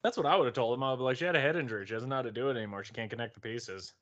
[0.03, 0.84] That's what I would have told him.
[0.84, 1.86] I would be like, she had a head injury.
[1.86, 2.84] She doesn't know how to do it anymore.
[2.84, 3.93] She can't connect the pieces.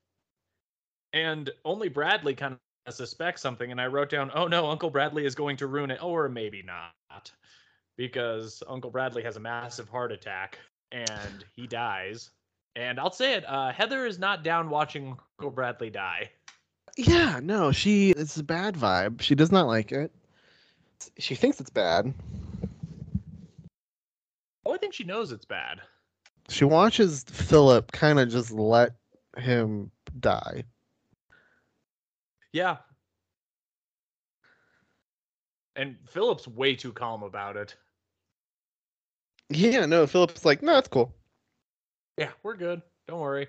[1.12, 3.70] And only Bradley kind of suspects something.
[3.70, 6.02] And I wrote down, oh no, Uncle Bradley is going to ruin it.
[6.02, 7.32] Or maybe not.
[7.98, 10.58] Because Uncle Bradley has a massive heart attack
[10.94, 12.30] and he dies.
[12.76, 16.30] And I'll say it, uh, Heather is not down watching Uncle Bradley die.
[16.98, 19.22] Yeah, no, she it's a bad vibe.
[19.22, 20.12] She does not like it.
[21.18, 22.14] She thinks it's bad.
[24.66, 25.80] Oh, I think she knows it's bad.
[26.50, 28.96] She watches Philip kind of just let
[29.38, 30.64] him die.
[32.52, 32.78] Yeah.
[35.76, 37.76] And Philip's way too calm about it.
[39.50, 41.16] Yeah, no, Philip's like, no, it's cool.
[42.20, 42.82] Yeah, we're good.
[43.08, 43.48] Don't worry.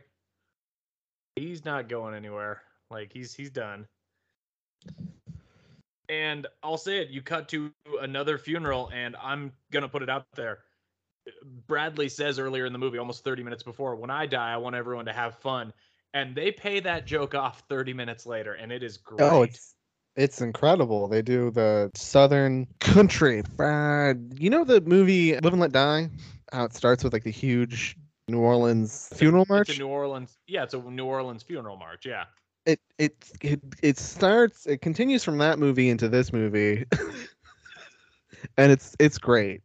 [1.35, 2.63] He's not going anywhere.
[2.89, 3.87] Like he's he's done.
[6.09, 10.09] And I'll say it, you cut to another funeral and I'm going to put it
[10.09, 10.61] out there.
[11.67, 14.75] Bradley says earlier in the movie almost 30 minutes before, when I die, I want
[14.77, 15.73] everyone to have fun.
[16.15, 19.21] And they pay that joke off 30 minutes later and it is great.
[19.21, 19.75] Oh, it's
[20.15, 21.09] it's incredible.
[21.09, 23.43] They do the Southern country.
[23.59, 26.09] Uh, you know the movie Live and Let Die?
[26.53, 27.97] How it starts with like the huge
[28.31, 29.77] New Orleans funeral It's march.
[29.77, 30.39] a New Orleans.
[30.47, 32.07] Yeah, it's a New Orleans funeral march.
[32.07, 32.25] Yeah.
[32.67, 36.85] it it it it starts it continues from that movie into this movie
[38.59, 39.63] and it's it's great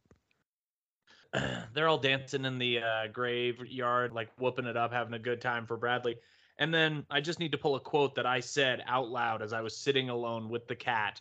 [1.74, 5.66] they're all dancing in the uh, graveyard, like whooping it up, having a good time
[5.66, 6.16] for Bradley.
[6.58, 9.52] And then I just need to pull a quote that I said out loud as
[9.52, 11.20] I was sitting alone with the cat.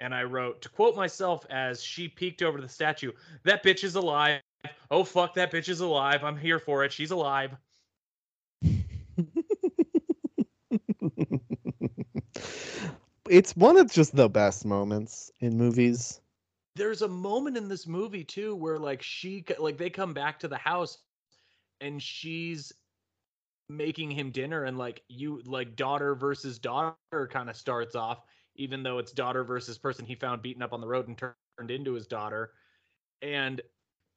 [0.00, 3.12] And I wrote, to quote myself as she peeked over the statue,
[3.44, 4.40] that bitch is alive.
[4.90, 6.24] Oh, fuck, that bitch is alive.
[6.24, 6.92] I'm here for it.
[6.92, 7.56] She's alive.
[13.28, 16.20] it's one of just the best moments in movies
[16.76, 20.48] There's a moment in this movie, too, where like she, like they come back to
[20.48, 20.98] the house
[21.80, 22.72] and she's
[23.68, 28.22] making him dinner and like you like daughter versus daughter kind of starts off
[28.56, 31.70] even though it's daughter versus person he found beaten up on the road and turned
[31.70, 32.52] into his daughter
[33.20, 33.60] and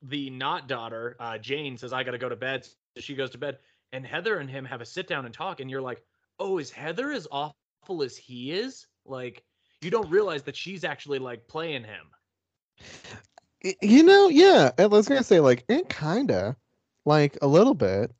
[0.01, 2.65] the not daughter, uh, Jane, says, I got to go to bed.
[2.65, 3.59] So she goes to bed.
[3.93, 5.59] And Heather and him have a sit down and talk.
[5.59, 6.01] And you're like,
[6.39, 8.87] oh, is Heather as awful as he is?
[9.05, 9.43] Like,
[9.81, 12.05] you don't realize that she's actually like playing him.
[13.81, 14.71] You know, yeah.
[14.77, 16.55] I was gonna say like it kinda,
[17.05, 18.11] like a little bit.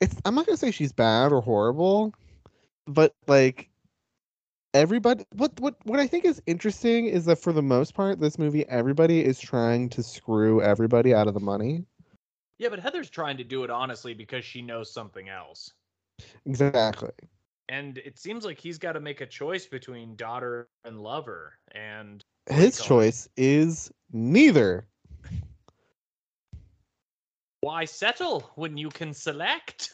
[0.00, 2.12] It's I'm not gonna say she's bad or horrible,
[2.86, 3.70] but like
[4.74, 8.38] everybody what what what I think is interesting is that for the most part this
[8.38, 11.84] movie everybody is trying to screw everybody out of the money.
[12.58, 15.72] Yeah, but Heather's trying to do it honestly because she knows something else.
[16.46, 17.10] Exactly.
[17.68, 21.54] And it seems like he's got to make a choice between daughter and lover.
[21.72, 24.86] And His choice is neither.
[27.60, 29.90] why settle when you can select?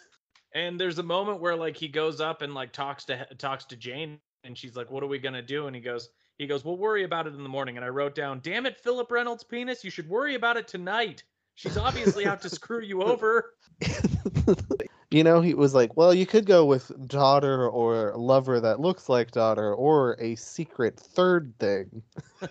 [0.52, 3.76] And there's a moment where like he goes up and like talks to talks to
[3.76, 6.78] Jane and she's like, "What are we gonna do?" And he goes, he goes, "We'll
[6.78, 9.84] worry about it in the morning." And I wrote down, "Damn it, Philip Reynolds' penis!
[9.84, 11.22] You should worry about it tonight.
[11.54, 13.54] She's obviously out to screw you over."
[15.10, 19.08] you know, he was like, well, you could go with daughter or lover that looks
[19.08, 22.02] like daughter or a secret third thing.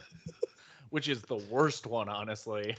[0.89, 2.75] Which is the worst one, honestly.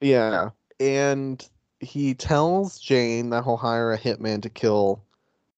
[0.00, 0.50] Yeah.
[0.78, 1.46] And
[1.80, 5.02] he tells Jane that he'll hire a hitman to kill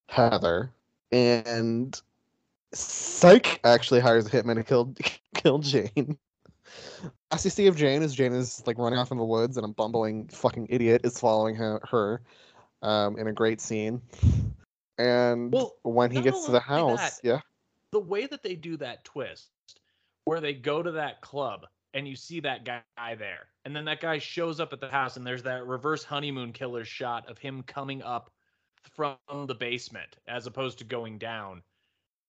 [0.06, 0.72] Heather.
[1.12, 2.00] And
[2.74, 4.94] Psych actually hires a hitman to kill
[5.34, 6.18] kill Jane.
[7.30, 9.64] As you see of Jane is Jane is like running off in the woods and
[9.64, 12.22] a bumbling fucking idiot is following her, her
[12.82, 14.00] um, in a great scene.
[14.98, 17.40] And Well, when he gets to the house, that, yeah.
[17.92, 19.50] the way that they do that twist
[20.24, 24.00] where they go to that club and you see that guy there and then that
[24.00, 27.62] guy shows up at the house and there's that reverse honeymoon killer shot of him
[27.62, 28.30] coming up
[28.94, 31.62] from the basement as opposed to going down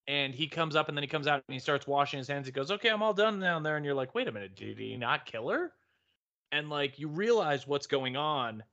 [0.09, 2.47] and he comes up and then he comes out and he starts washing his hands.
[2.47, 3.77] He goes okay i'm all done down there.
[3.77, 5.71] And you're like wait a minute did he not kill her?
[6.51, 8.63] And like you realize what's going on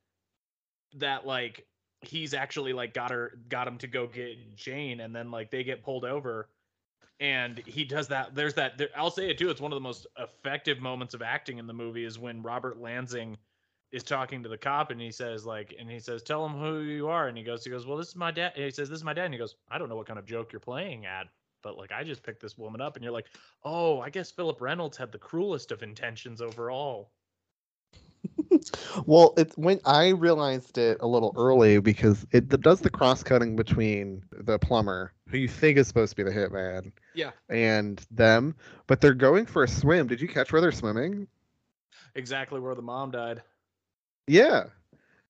[0.95, 1.67] that like
[2.01, 5.63] he's actually like got her got him to go get Jane and then like they
[5.63, 6.49] get pulled over
[7.21, 8.35] and he does that.
[8.35, 11.21] There's that there, I'll say it too it's one of the most effective moments of
[11.21, 13.37] acting in the movie is when Robert Lansing
[13.93, 16.81] is talking to the cop and he says like and he says tell him who
[16.81, 17.29] you are.
[17.29, 18.53] And he goes he goes well this is my dad.
[18.57, 19.27] And he says this is my dad.
[19.27, 21.29] And he goes I don't know what kind of joke you're playing at
[21.63, 22.97] but like I just picked this woman up.
[22.97, 23.27] And you're like
[23.65, 27.11] oh I guess Philip Reynolds had the cruelest of intentions overall.
[29.05, 33.55] Well, it's when I realized it a little early because it does the cross cutting
[33.55, 37.31] between the plumber, who you think is supposed to be the hitman, yeah.
[37.49, 40.07] and them, but they're going for a swim.
[40.07, 41.29] Did you catch where they're swimming?
[42.17, 43.43] exactly where the mom died
[44.27, 44.65] Yeah.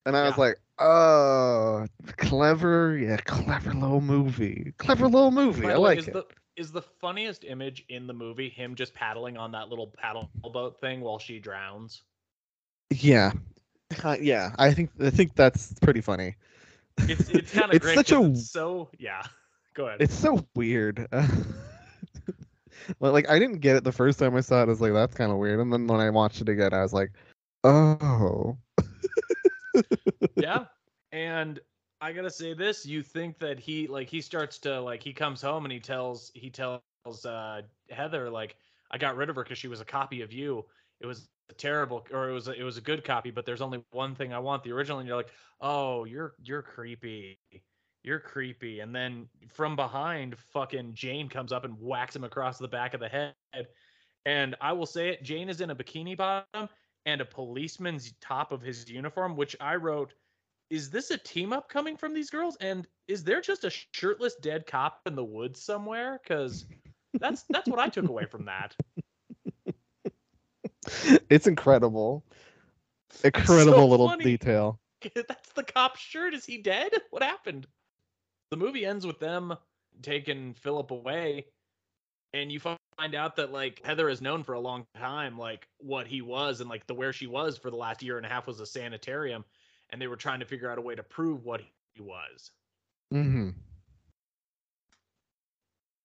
[0.04, 2.96] And I was like, oh, clever.
[2.96, 4.72] Yeah, clever little movie.
[4.78, 5.66] Clever little movie.
[5.66, 6.14] I like is it.
[6.14, 10.30] the is the funniest image in the movie him just paddling on that little paddle
[10.52, 12.02] boat thing while she drowns?
[12.90, 13.32] Yeah.
[14.02, 16.36] Uh, yeah, I think I think that's pretty funny.
[16.98, 17.96] It's it's kind of It's great.
[17.96, 19.22] such a- it's so yeah.
[19.74, 20.00] Go ahead.
[20.00, 21.06] It's so weird.
[23.00, 24.66] Well, like I didn't get it the first time I saw it.
[24.66, 25.60] I was like, that's kind of weird.
[25.60, 27.10] And then when I watched it again, I was like,
[27.64, 28.56] oh.
[30.36, 30.64] Yeah.
[31.12, 31.60] And
[32.00, 35.40] I gotta say this: you think that he like he starts to like he comes
[35.40, 36.80] home and he tells he tells
[37.24, 38.56] uh Heather like
[38.90, 40.64] I got rid of her because she was a copy of you.
[41.00, 44.14] It was terrible or it was it was a good copy, but there's only one
[44.14, 44.98] thing I want: the original.
[44.98, 47.38] And you're like, oh, you're you're creepy.
[48.02, 48.80] You're creepy.
[48.80, 53.00] And then from behind, fucking Jane comes up and whacks him across the back of
[53.00, 53.34] the head.
[54.24, 56.68] And I will say it: Jane is in a bikini bottom
[57.06, 60.12] and a policeman's top of his uniform, which I wrote
[60.68, 64.34] is this a team up coming from these girls and is there just a shirtless
[64.42, 66.66] dead cop in the woods somewhere because
[67.20, 68.74] that's that's what i took away from that
[71.30, 72.24] it's incredible.
[73.24, 74.24] Incredible little funny.
[74.24, 74.80] detail.
[75.14, 77.66] that's the cop's shirt is he dead what happened
[78.50, 79.54] the movie ends with them
[80.02, 81.46] taking philip away
[82.32, 86.06] and you find out that like heather has known for a long time like what
[86.06, 88.46] he was and like the where she was for the last year and a half
[88.46, 89.44] was a sanitarium
[89.90, 91.60] and they were trying to figure out a way to prove what
[91.94, 92.50] he was
[93.14, 93.50] Mm-hmm.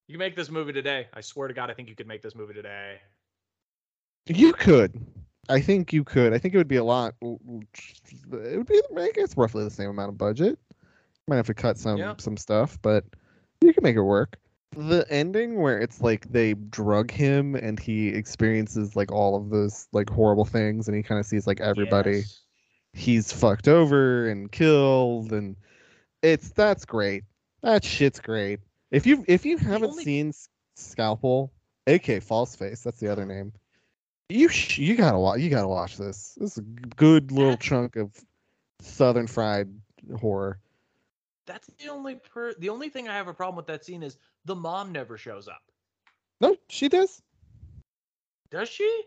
[0.07, 1.07] You can make this movie today.
[1.13, 2.99] I swear to God, I think you could make this movie today.
[4.27, 4.99] You could.
[5.49, 6.33] I think you could.
[6.33, 7.15] I think it would be a lot.
[7.21, 7.39] It
[8.29, 10.59] would be, I guess, roughly the same amount of budget.
[11.27, 12.15] Might have to cut some Yeah.
[12.17, 13.05] some stuff, but
[13.61, 14.37] you can make it work.
[14.75, 19.87] The ending where it's like they drug him and he experiences like all of those
[19.91, 22.39] like horrible things, and he kind of sees like everybody Yes.
[22.93, 25.57] he's fucked over and killed, and
[26.21, 27.23] it's that's great.
[27.63, 28.61] That shit's great.
[28.91, 30.31] If you if you haven't only- seen
[30.77, 31.51] Scalpel,
[31.87, 33.51] aka False Face, that's the other name.
[34.29, 35.41] You sh- you gotta watch.
[35.41, 36.37] You gotta watch this.
[36.39, 38.13] This is a good little chunk of
[38.79, 39.67] southern fried
[40.17, 40.59] horror.
[41.51, 44.17] That's the only per- the only thing I have a problem with that scene is
[44.45, 45.61] the mom never shows up.
[46.39, 47.21] No, she does.
[48.51, 49.03] Does she?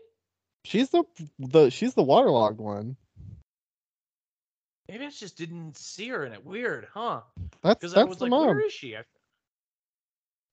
[0.63, 1.03] She's the
[1.39, 2.97] the she's the waterlogged one.
[4.87, 6.45] Maybe I just didn't see her in it.
[6.45, 7.21] Weird, huh?
[7.63, 8.45] That's Because I was the like, mom.
[8.45, 8.95] where is she?
[8.95, 9.01] I...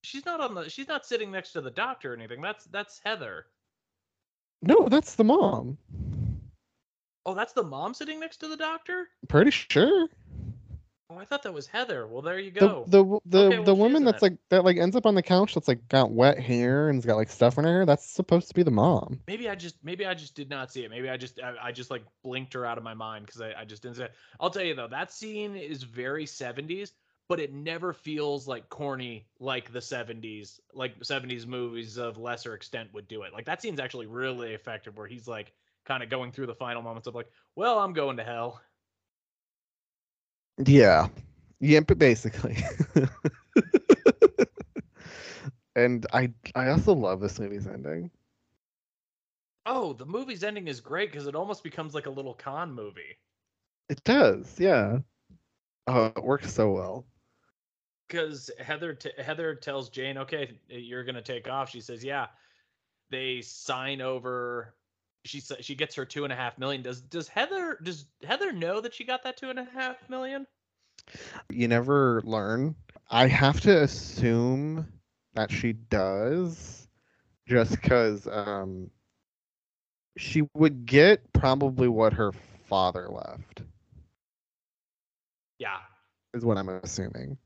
[0.02, 0.70] She's not on the.
[0.70, 2.40] She's not sitting next to the doctor or anything.
[2.40, 3.44] That's that's Heather.
[4.62, 5.76] No, that's the mom.
[7.26, 9.08] Oh, that's the mom sitting next to the doctor.
[9.28, 10.08] Pretty sure.
[11.12, 12.06] Oh, I thought that was Heather.
[12.06, 12.84] Well, there you go.
[12.86, 15.22] the w- the Okay, well, the woman that's like that like ends up on the
[15.22, 17.86] couch that's like got wet hair and's got like stuff in her hair.
[17.86, 19.20] That's supposed to be the mom.
[19.26, 20.90] Maybe I just maybe I just did not see it.
[20.90, 23.52] Maybe I just I, I just like blinked her out of my mind because I,
[23.60, 24.14] I just didn't see it.
[24.40, 26.92] I'll tell you though, that scene is very 70s,
[27.28, 32.88] but it never feels like corny like the 70s, like 70s movies of lesser extent
[32.94, 33.32] would do it.
[33.32, 35.52] Like that scene's actually really effective where he's like
[35.84, 38.60] kind of going through the final moments of like, well, I'm going to hell.
[40.64, 41.08] Yeah.
[41.60, 42.56] Yeah, but basically.
[45.76, 48.10] and I I also love this movie's ending.
[49.66, 53.18] Oh, the movie's ending is great because it almost becomes like a little con movie.
[53.88, 54.98] It does, yeah.
[55.86, 57.06] Oh, it works so well.
[58.08, 62.28] because Heather t- Heather tells Jane, "Okay, you're gonna take off." She says, "Yeah."
[63.10, 64.74] They sign over.
[65.24, 66.82] She she gets her two and a half million.
[66.82, 70.46] Does does Heather does Heather know that she got that two and a half million?
[71.50, 72.74] You never learn.
[73.10, 74.86] I have to assume
[75.34, 76.88] that she does
[77.46, 78.90] just because um
[80.16, 83.62] she would get probably what her father left,
[85.58, 85.78] Yeah.
[86.34, 87.38] is what I'm assuming.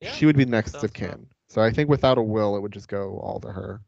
[0.00, 0.12] Yeah.
[0.12, 1.26] she would be next of kin.
[1.48, 3.80] So I think without a will, it would just go all to her.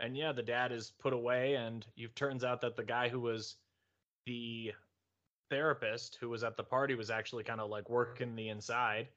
[0.00, 3.20] And yeah, the dad is put away, and it turns out that the guy who
[3.20, 3.56] was
[4.26, 4.72] the
[5.50, 9.08] therapist who was at the party was actually kind of like working the inside.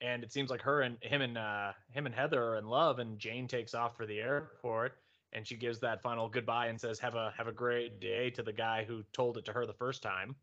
[0.00, 2.98] And it seems like her and him and uh, him and Heather are in love,
[2.98, 4.98] and Jane takes off for the airport,
[5.32, 8.42] and she gives that final goodbye and says, "Have a have a great day" to
[8.42, 10.36] the guy who told it to her the first time,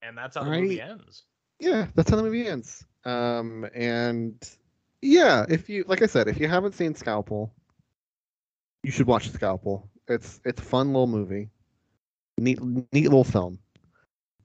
[0.00, 1.24] and that's how the movie ends.
[1.60, 2.84] Yeah, that's how the movie ends.
[3.04, 4.42] Um, and
[5.02, 7.52] yeah, if you like I said, if you haven't seen Scalpel,
[8.86, 9.90] you should watch the Scalpel.
[10.06, 11.50] It's it's a fun little movie,
[12.38, 13.58] neat neat little film.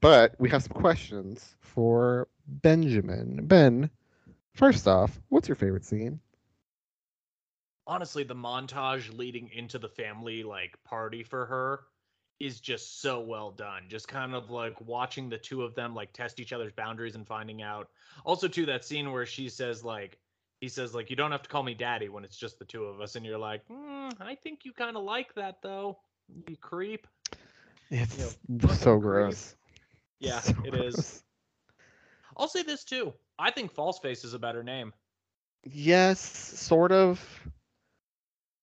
[0.01, 3.45] But we have some questions for Benjamin.
[3.45, 3.91] Ben,
[4.55, 6.19] first off, what's your favorite scene?
[7.87, 11.81] honestly the montage leading into the family like party for her
[12.39, 16.13] is just so well done just kind of like watching the two of them like
[16.13, 17.89] test each other's boundaries and finding out
[18.23, 20.19] also too that scene where she says like
[20.61, 22.85] he says like you don't have to call me daddy when it's just the two
[22.85, 25.97] of us and you're like mm, i think you kind of like that though
[26.47, 27.05] you creep
[27.89, 29.01] It's fucking so creep.
[29.01, 29.55] gross.
[30.19, 31.23] yeah So it is gross.
[32.37, 34.93] i'll say this too i think false face is a better name
[35.63, 37.19] Yes, sort of.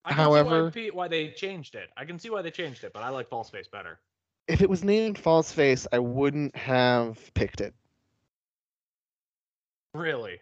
[0.05, 1.90] I can see However- why, why they changed it.
[1.96, 4.01] I can see why they changed it, but I like False Face better.
[4.49, 7.72] If it was named False Face, I wouldn't have picked it.
[9.94, 10.40] Really?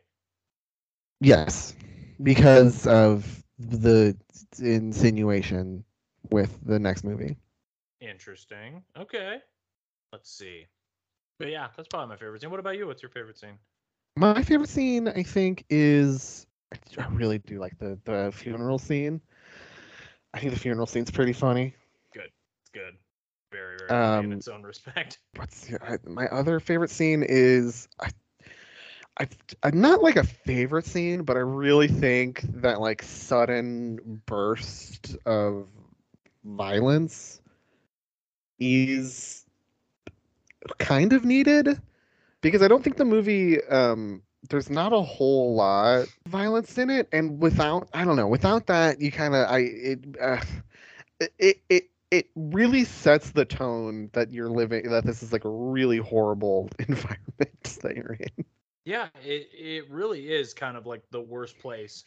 [1.21, 1.75] Yes,
[2.23, 4.17] because of the
[4.59, 5.85] insinuation
[6.31, 7.37] with the next movie.
[8.01, 8.83] Interesting.
[8.97, 9.39] Okay.
[10.13, 10.67] Let's see.
[11.39, 12.51] But yeah, that's probably my favorite scene.
[12.51, 12.87] What about you?
[12.87, 13.59] What's your favorite scene?
[14.17, 16.47] My favorite scene, I think, is
[16.99, 19.21] I really do like the the funeral scene.
[20.35, 21.75] I think the funeral scene's pretty funny.
[22.13, 22.31] Good.
[22.63, 22.95] It's good.
[23.53, 25.19] Very, very funny in Um, its own respect.
[25.37, 25.71] What's
[26.07, 28.11] my other favorite scene is I,
[29.19, 29.29] I
[29.63, 35.69] I'm not like a favorite scene, but I really think that like sudden burst of
[36.45, 37.41] violence
[38.59, 39.45] is
[40.79, 41.81] kind of needed
[42.41, 46.91] because I don't think the movie um there's not a whole lot of violence in
[46.91, 50.41] it and without I don't know without that you kind of I it, uh,
[51.39, 55.51] it it it really sets the tone that you're living that this is like a
[55.51, 58.45] really horrible environment that you're in.
[58.87, 62.05] Yeah, it it really is kind of like the worst place.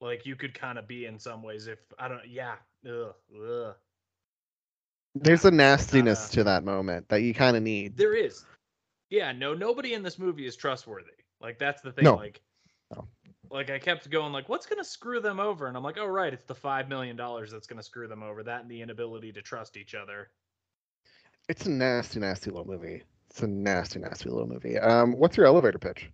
[0.00, 2.20] Like you could kind of be in some ways if I don't.
[2.28, 2.54] Yeah.
[2.88, 3.12] Ugh.
[3.36, 3.74] Ugh.
[5.16, 7.96] There's a nastiness kinda- to that moment that you kind of need.
[7.96, 8.44] There is.
[9.10, 9.32] Yeah.
[9.32, 9.52] No.
[9.52, 11.10] Nobody in this movie is trustworthy.
[11.40, 12.04] Like that's the thing.
[12.04, 12.14] No.
[12.14, 12.40] Like.
[12.94, 13.08] No.
[13.50, 15.66] Like I kept going like, what's gonna screw them over?
[15.66, 18.44] And I'm like, oh right, it's the five million dollars that's gonna screw them over.
[18.44, 20.30] That and the inability to trust each other.
[21.48, 23.02] It's a nasty, nasty little movie.
[23.34, 24.78] It's a nasty, nasty little movie.
[24.78, 26.08] Um, what's your elevator pitch?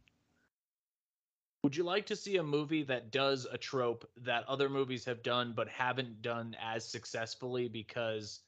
[1.63, 5.23] Would you like to see a movie that does a trope that other movies have
[5.23, 8.41] done but haven't done as successfully because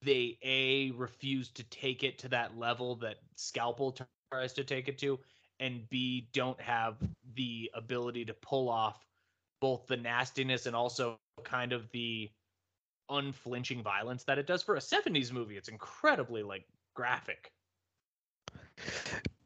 [0.00, 3.94] they a refuse to take it to that level that Scalpel
[4.32, 5.20] tries to take it to,
[5.60, 6.96] and b don't have
[7.34, 9.04] the ability to pull off
[9.60, 12.30] both the nastiness and also kind of the
[13.10, 15.58] unflinching violence that it does for a 70s movie.
[15.58, 16.64] It's incredibly like
[16.94, 17.50] graphic.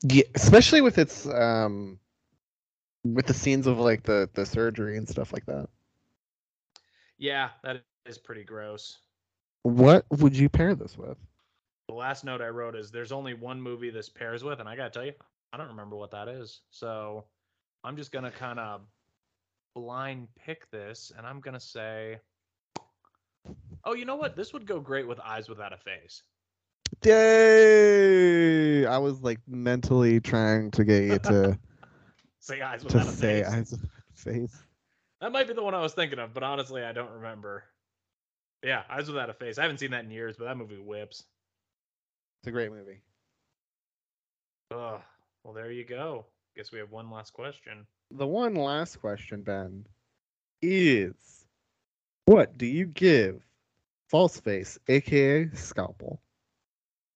[0.02, 1.98] Yeah, especially with its um
[3.04, 5.68] with the scenes of like the the surgery and stuff like that.
[7.18, 8.98] Yeah, that is pretty gross.
[9.62, 11.18] What would you pair this with?
[11.88, 14.76] The last note I wrote is there's only one movie this pairs with, and I
[14.76, 15.14] gotta tell you,
[15.52, 16.60] I don't remember what that is.
[16.70, 17.24] So
[17.82, 18.82] I'm just gonna kind of
[19.74, 22.18] blind pick this, and I'm gonna say,
[23.84, 24.36] oh, you know what?
[24.36, 26.22] This would go great with Eyes Without a Face.
[27.04, 28.86] Yay!
[28.86, 31.58] I was like mentally trying to get you to
[32.40, 33.52] Say Eyes to Without a say Face.
[33.52, 33.80] eyes of
[34.14, 34.56] face.
[35.20, 37.64] That might be the one I was thinking of, but honestly, I don't remember.
[38.64, 39.58] Yeah, Eyes Without a Face.
[39.58, 41.24] I haven't seen that in years, but that movie whips.
[42.40, 43.00] It's a great movie.
[44.72, 45.00] Ugh.
[45.44, 46.26] Well, there you go.
[46.56, 47.86] Guess we have one last question.
[48.12, 49.84] The one last question, Ben,
[50.62, 51.14] is
[52.26, 53.42] what do you give
[54.08, 56.20] False Face, aka Scalpel?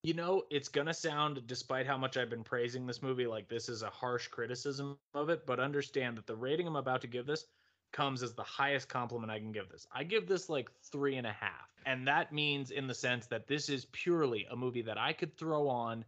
[0.05, 3.69] You know, it's gonna sound, despite how much I've been praising this movie, like this
[3.69, 7.25] is a harsh criticism of it, but understand that the rating I'm about to give
[7.27, 7.47] this
[7.93, 9.87] comes as the highest compliment I can give this.
[9.93, 11.71] I give this like three and a half.
[11.87, 15.37] And that means in the sense that this is purely a movie that I could
[15.37, 16.05] throw on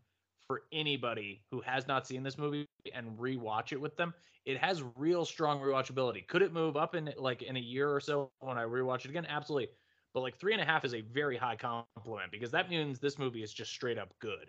[0.49, 4.13] for anybody who has not seen this movie and rewatch it with them.
[4.45, 6.27] It has real strong rewatchability.
[6.27, 9.11] Could it move up in like in a year or so when I rewatch it
[9.11, 9.27] again?
[9.27, 9.69] Absolutely.
[10.15, 13.19] But like three and a half is a very high compliment because that means this
[13.19, 14.49] movie is just straight up good.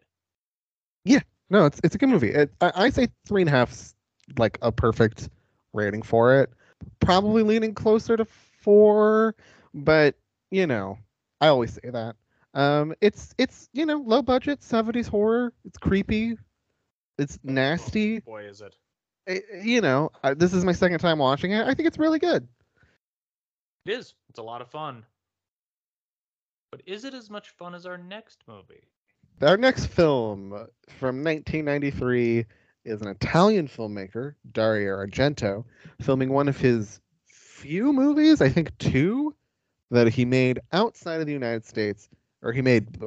[1.03, 2.29] Yeah, no, it's it's a good movie.
[2.29, 3.95] It, I, I say three and a half's
[4.37, 5.29] like a perfect
[5.73, 6.51] rating for it.
[6.99, 9.35] Probably leaning closer to four,
[9.73, 10.15] but
[10.51, 10.99] you know,
[11.41, 12.15] I always say that.
[12.53, 15.51] Um, it's it's you know low budget '70s horror.
[15.65, 16.37] It's creepy.
[17.17, 18.19] It's nasty.
[18.19, 18.75] Boy, is it.
[19.63, 21.65] You know, I, this is my second time watching it.
[21.65, 22.47] I think it's really good.
[23.85, 24.13] It is.
[24.29, 25.03] It's a lot of fun.
[26.75, 28.83] But is it as much fun as our next movie?
[29.41, 30.49] Our next film
[30.99, 32.45] from 1993
[32.83, 35.63] is an Italian filmmaker, Dario Argento,
[36.01, 39.33] filming one of his few movies, I think two,
[39.89, 42.09] that he made outside of the United States,
[42.41, 43.01] or he made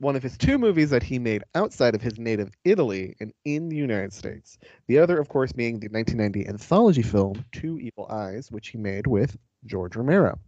[0.00, 3.68] one of his two movies that he made outside of his native Italy and in
[3.68, 4.58] the United States.
[4.88, 9.06] The other, of course, being the 1990 anthology film Two Evil Eyes, which he made
[9.06, 10.40] with George Romero.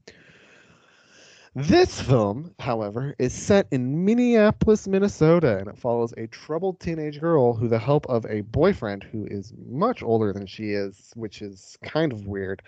[1.60, 7.52] This film, however, is set in Minneapolis, Minnesota, and it follows a troubled teenage girl
[7.52, 11.42] who, with the help of a boyfriend who is much older than she is, which
[11.42, 12.62] is kind of weird,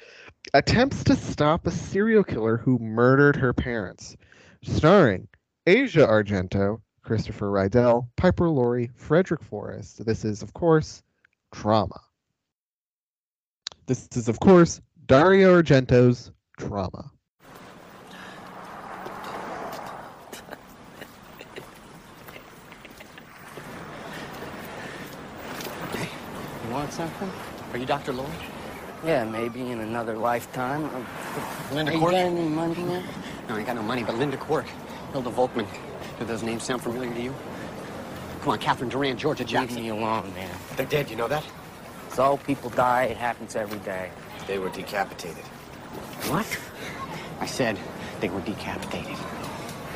[0.54, 4.16] attempts to stop a serial killer who murdered her parents.
[4.64, 5.28] Starring
[5.68, 10.04] Asia Argento, Christopher Rydell, Piper Laurie, Frederick Forrest.
[10.04, 11.04] This is, of course,
[11.54, 12.00] Trauma.
[13.86, 17.12] This is, of course, Dario Argento's Trauma.
[26.70, 27.28] Want something?
[27.72, 28.12] Are you Dr.
[28.12, 28.30] Lloyd?
[29.04, 30.88] Yeah, maybe in another lifetime.
[31.72, 33.04] Linda Hey, you got any money, man?
[33.48, 34.66] No, I ain't got no money, but Linda Quirk,
[35.12, 35.66] Hilda Volkman.
[36.20, 37.34] Do those names sound familiar to you?
[38.42, 39.82] Come on, Catherine Duran, Georgia Jackson.
[39.82, 40.50] Leave me alone, man.
[40.76, 41.44] They're dead, you know that?
[42.12, 43.04] So people die.
[43.04, 44.10] It happens every day.
[44.46, 45.44] They were decapitated.
[46.28, 46.46] What?
[47.40, 47.78] I said
[48.20, 49.16] they were decapitated.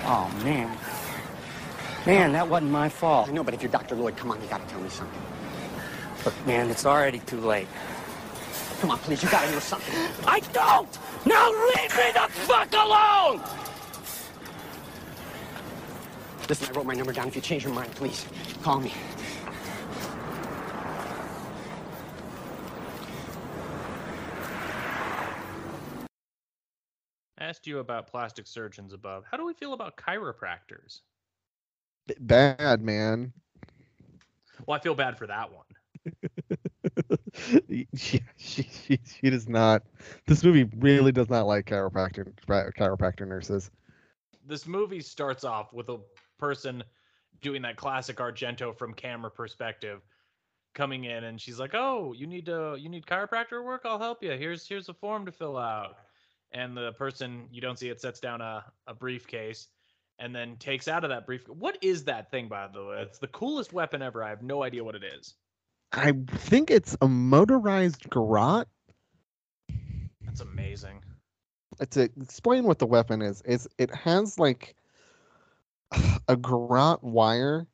[0.07, 0.77] Oh man,
[2.05, 3.29] man, that wasn't my fault.
[3.29, 3.95] I know, but if you're Dr.
[3.95, 5.20] Lloyd, come on, you gotta tell me something.
[6.25, 7.68] Look, man, it's already too late.
[8.81, 9.95] Come on, please, you gotta know something.
[10.27, 10.99] I don't.
[11.27, 13.43] Now leave me the fuck alone.
[16.49, 17.29] Listen, I wrote my number down.
[17.29, 18.27] If you change your mind, please,
[18.62, 18.93] call me.
[27.39, 29.25] Asked you about plastic surgeons above.
[29.31, 31.01] How do we feel about chiropractors?
[32.18, 33.33] Bad, man.
[34.66, 35.63] Well, I feel bad for that one.
[37.68, 39.82] yeah, she, she she does not.
[40.26, 43.70] This movie really does not like chiropractor chiropractor nurses.
[44.46, 45.98] This movie starts off with a
[46.38, 46.84] person
[47.42, 50.00] doing that classic Argento from camera perspective
[50.74, 53.82] coming in and she's like, "Oh, you need to you need chiropractor work?
[53.84, 54.32] I'll help you.
[54.32, 55.96] Here's here's a form to fill out."
[56.52, 59.68] And the person you don't see it sets down a, a briefcase
[60.18, 61.48] and then takes out of that brief.
[61.48, 63.02] What is that thing by the way?
[63.02, 64.22] It's the coolest weapon ever.
[64.22, 65.34] I have no idea what it is.
[65.97, 68.66] I think it's a motorized garrote.
[70.22, 71.03] That's amazing.
[71.90, 74.74] To explain what the weapon is, is it has like
[76.28, 77.66] a garrote wire.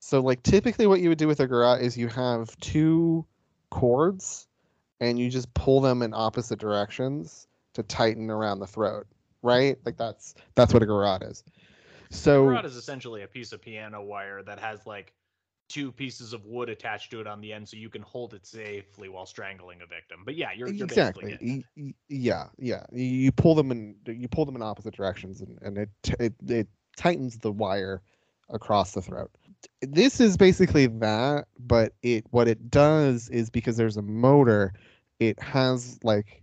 [0.00, 3.24] So like typically what you would do with a garrote is you have two
[3.70, 4.48] cords
[5.00, 9.06] and you just pull them in opposite directions to tighten around the throat,
[9.42, 9.78] right?
[9.84, 11.44] Like that's that's what a garrote is.
[12.10, 15.14] So Garrote is essentially a piece of piano wire that has like
[15.72, 18.46] two pieces of wood attached to it on the end, so you can hold it
[18.46, 20.20] safely while strangling a victim.
[20.24, 21.30] But yeah, you're, you're exactly.
[21.30, 22.84] basically getting Y- y- yeah yeah.
[22.92, 26.34] You- you pull them in you pull them in opposite directions and, and it, it
[26.48, 28.02] it tightens the wire
[28.50, 29.30] across the throat.
[29.80, 34.72] This is basically that but it what it does is because there's a motor
[35.20, 36.42] it has like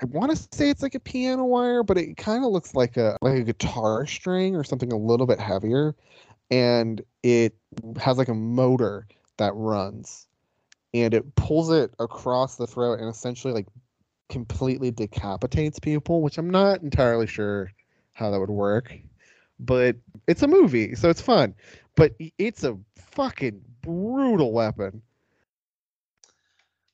[0.00, 2.96] i want to say it's like a piano wire but it kind of looks like
[2.96, 5.94] a like a guitar string or something a little bit heavier
[6.50, 7.54] and it
[8.00, 10.26] has like a motor that runs
[10.94, 13.66] and it pulls it across the throat and essentially like
[14.28, 17.72] completely decapitates people, which I'm not entirely sure
[18.12, 18.96] how that would work.
[19.60, 19.96] But
[20.26, 21.54] it's a movie, so it's fun.
[21.96, 22.78] But it's a
[23.12, 25.02] fucking brutal weapon.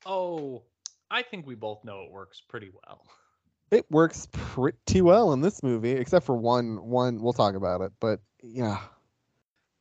[0.07, 0.63] Oh,
[1.11, 3.07] I think we both know it works pretty well.
[3.71, 7.93] It works pretty well in this movie, except for one one we'll talk about it.
[8.01, 8.79] But yeah.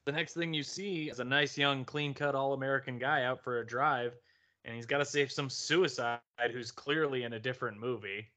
[0.05, 3.41] The next thing you see is a nice young clean cut all American guy out
[3.41, 4.17] for a drive,
[4.65, 6.19] and he's got to save some suicide
[6.51, 8.27] who's clearly in a different movie.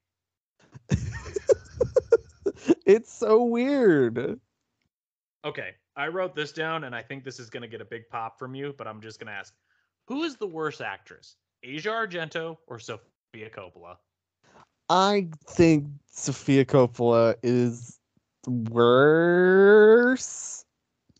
[2.87, 4.39] it's so weird.
[5.45, 8.09] Okay, I wrote this down, and I think this is going to get a big
[8.11, 9.53] pop from you, but I'm just going to ask
[10.07, 13.97] who is the worst actress, Asia Argento or Sofia Coppola?
[14.89, 17.99] I think Sofia Coppola is
[18.47, 20.66] worse.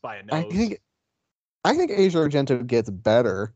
[0.07, 0.45] By a nose.
[0.53, 0.81] I think
[1.65, 3.53] I think Asia Argento gets better.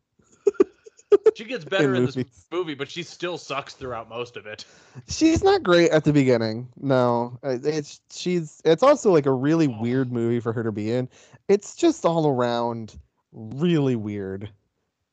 [1.37, 2.19] she gets better in this
[2.51, 4.65] movie, but she still sucks throughout most of it.
[5.07, 6.69] She's not great at the beginning.
[6.77, 10.91] No, Uh, it's she's it's also like a really weird movie for her to be
[10.91, 11.09] in.
[11.47, 12.99] It's just all around
[13.31, 14.51] really weird.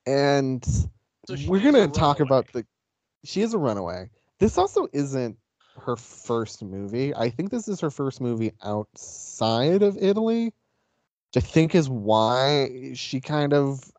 [0.07, 2.65] And So we're gonna talk about the
[3.23, 4.09] she is a runaway.
[4.39, 5.37] This also isn't
[5.85, 7.13] her first movie.
[7.13, 10.51] I think this is her first movie outside of Italy.
[11.33, 13.91] Which I think is why she kind of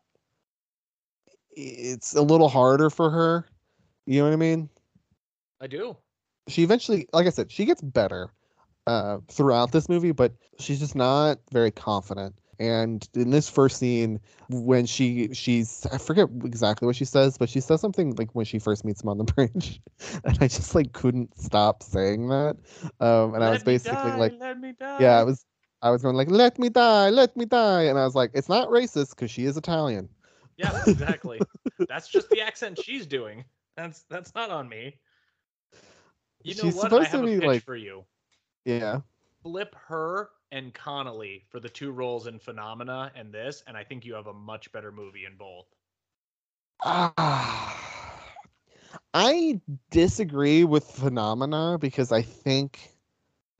[1.51, 3.45] it's a little harder for her.
[4.05, 4.69] You know what I mean?
[5.61, 5.97] I do.
[6.47, 8.31] she eventually like i said she gets better
[8.87, 14.19] uh throughout this movie but she's just not very confident and in this first scene
[14.49, 18.45] when she she's i forget exactly what she says but she says something like when
[18.45, 19.81] she first meets him on the bridge
[20.23, 22.55] and i just like couldn't stop saying that
[22.99, 24.97] um and i was basically die, like let me die.
[24.99, 25.45] yeah i was
[25.81, 28.49] i was going like let me die let me die and i was like it's
[28.49, 30.09] not racist because she is italian
[30.57, 31.39] Yeah, exactly.
[31.87, 33.45] that's just the accent she's doing.
[33.77, 34.99] That's that's not on me.
[36.43, 36.91] You know She's what?
[36.93, 38.03] I supposed to have a be, pitch like- for you.
[38.65, 38.99] yeah
[39.43, 44.05] Flip her and Connelly for the two roles in Phenomena and this, and I think
[44.05, 45.65] you have a much better movie in both.
[46.83, 47.79] Ah,
[49.13, 49.61] I
[49.91, 52.91] disagree with Phenomena because I think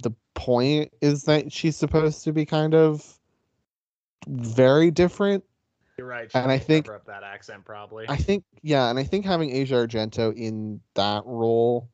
[0.04, 3.20] the point is that she's supposed to be kind of
[4.28, 5.44] very different.
[5.98, 6.30] You're right.
[6.34, 8.06] And I think- up that accent probably.
[8.08, 11.90] I think, yeah, and I think having Asia Argento in that role,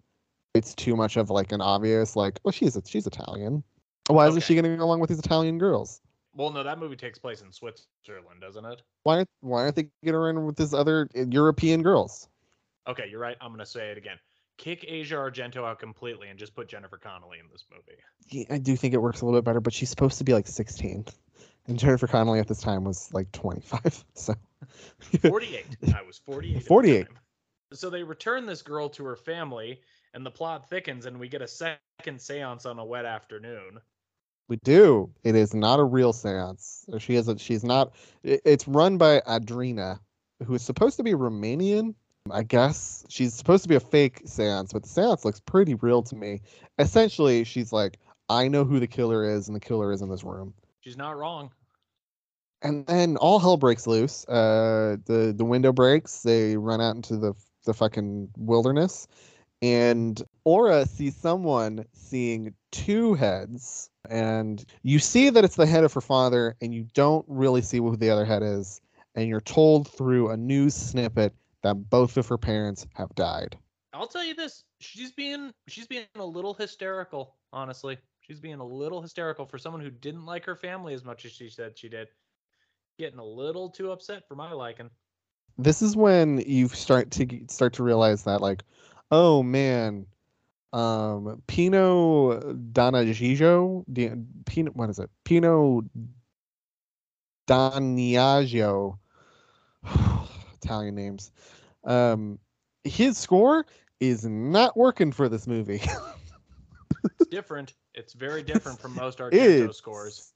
[0.53, 3.63] it's too much of like an obvious, like, well, she's she's Italian.
[4.07, 4.45] Why isn't Okay.
[4.45, 6.01] she getting along with these Italian girls?
[6.35, 8.81] Well, no, that movie takes place in Switzerland, doesn't it?
[9.03, 12.29] Why aren't why aren't they getting her in with these other uh, European girls?
[12.87, 13.35] Okay, you're right.
[13.41, 14.17] I'm gonna say it again.
[14.57, 17.99] Kick Asia Argento out completely and just put Jennifer Connelly in this movie.
[18.29, 20.33] Yeah, I do think it works a little bit better, but she's supposed to be
[20.33, 21.05] like 16.
[21.67, 24.05] And Jennifer Connelly at this time was like 25.
[24.13, 24.33] So
[25.21, 25.65] 48.
[25.95, 26.55] I was 48.
[26.55, 27.07] at the 48.
[27.73, 29.81] So they return this girl to her family,
[30.13, 33.79] and the plot thickens, and we get a second seance on a wet afternoon.
[34.47, 35.11] we do.
[35.23, 36.85] It is not a real seance.
[36.99, 37.39] She isn't.
[37.41, 37.93] she's not
[38.23, 39.99] it's run by Adriana,
[40.45, 41.95] who is supposed to be Romanian.
[42.31, 46.01] I guess she's supposed to be a fake seance, but the seance looks pretty real
[46.03, 46.41] to me.
[46.79, 47.99] Essentially, she's like,
[48.29, 50.53] I know who the killer is, and the killer is in this room.
[50.81, 51.51] She's not wrong.
[52.61, 54.25] and then all hell breaks loose.
[54.27, 56.23] Uh, the the window breaks.
[56.23, 57.33] They run out into the
[57.65, 59.07] the fucking wilderness,
[59.61, 65.93] and Aura sees someone seeing two heads, and you see that it's the head of
[65.93, 68.81] her father, and you don't really see who the other head is,
[69.15, 71.33] and you're told through a news snippet
[71.65, 73.57] that both of her parents have died.
[73.91, 77.35] I'll tell you this: she's being she's being a little hysterical.
[77.51, 81.25] Honestly, she's being a little hysterical for someone who didn't like her family as much
[81.25, 82.07] as she said she did.
[82.99, 84.91] Getting a little too upset for my liking.
[85.57, 88.63] this is when you start to start to realize that like
[89.11, 90.05] oh man
[90.73, 92.39] um pino
[92.73, 93.83] donaggio
[94.45, 95.81] pino what is it pino
[97.47, 98.97] doniaggio
[100.55, 101.31] italian names
[101.83, 102.39] um
[102.83, 103.65] his score
[103.99, 105.81] is not working for this movie
[107.19, 107.73] It's different.
[107.93, 110.33] It's very different from most Argento It's scores.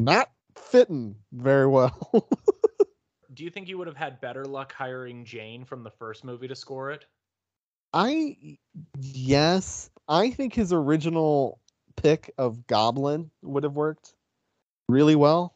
[0.00, 2.28] not fitting very well
[3.34, 6.48] Do you think you would have had better luck hiring Jane from the first movie
[6.48, 7.06] to score it?
[7.92, 8.58] I
[9.00, 11.60] yes, I think his original
[11.96, 14.14] pick of Goblin would have worked
[14.88, 15.54] really well.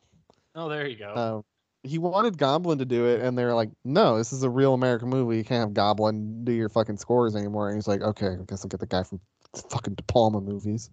[0.55, 1.13] Oh, there you go.
[1.15, 1.43] Uh,
[1.85, 5.09] he wanted Goblin to do it, and they're like, "No, this is a real American
[5.11, 5.37] movie.
[5.37, 8.65] You can't have Goblin do your fucking scores anymore." And he's like, "Okay, I guess
[8.65, 9.21] I'll get the guy from
[9.71, 10.91] fucking De Palma movies."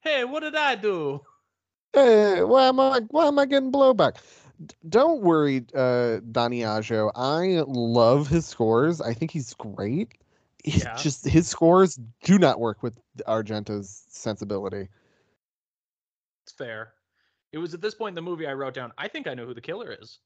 [0.00, 1.20] hey, what did I do?
[1.92, 4.16] Hey, why am I why am I getting blowback?
[4.66, 7.10] D- Don't worry, uh, Donaggio.
[7.14, 9.00] I love his scores.
[9.00, 10.12] I think he's great.
[10.64, 10.96] It's Yeah.
[10.96, 14.88] just his scores do not work with Argento's sensibility.
[16.44, 16.94] It's fair.
[17.52, 19.46] It was at this point in the movie I wrote down, I think I know
[19.46, 20.18] who the killer is.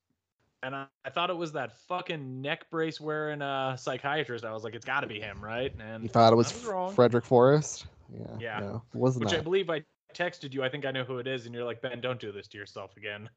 [0.64, 4.44] And I, I thought it was that fucking neck brace wearing uh, psychiatrist.
[4.44, 5.72] I was like, it's got to be him, right?
[5.80, 6.94] And You thought it was, was.
[6.94, 7.86] Frederick Forrest?
[8.12, 8.26] Yeah.
[8.38, 8.60] Yeah.
[8.60, 9.82] No, it was Which I believe I
[10.14, 10.62] texted you.
[10.62, 11.46] I think I know who it is.
[11.46, 13.28] And you're like, Ben, don't do this to yourself again.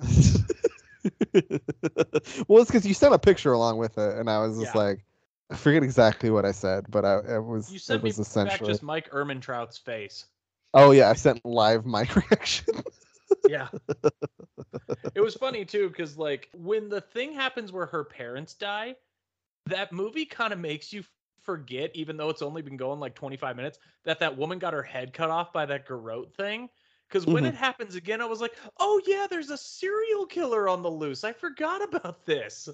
[2.48, 4.80] well, it's because you sent a picture along with it, and I was just Yeah.
[4.80, 5.04] like,
[5.50, 8.16] I forget exactly what I said, but I it was You it sent me was
[8.16, 8.70] back essentially.
[8.70, 10.26] just Mike Ehrmantraut's face.
[10.72, 12.82] Oh yeah, I sent live mic reaction.
[13.42, 13.68] Yeah.
[15.14, 18.96] it was funny too, because like when the thing happens where her parents die,
[19.66, 21.04] that movie kind of makes you
[21.42, 24.82] forget, even though it's only been going like 25 minutes, that that woman got her
[24.82, 26.68] head cut off by that garrote thing.
[27.08, 27.48] Because when Mhm.
[27.48, 31.22] it happens again, I was like, oh yeah, there's a serial killer on the loose.
[31.24, 32.68] I forgot about this.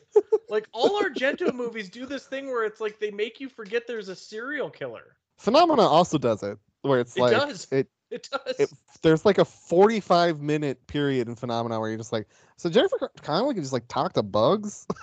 [0.48, 4.08] like all Argento movies do this thing where it's like they make you forget there's
[4.08, 5.16] a serial killer.
[5.38, 7.66] Phenomena also does it, where it's It like does.
[7.70, 8.56] it It does.
[8.58, 12.98] it there's like a 45 minute period in phenomena where you're just like so jennifer
[12.98, 14.86] Con- connelly can just like talk to bugs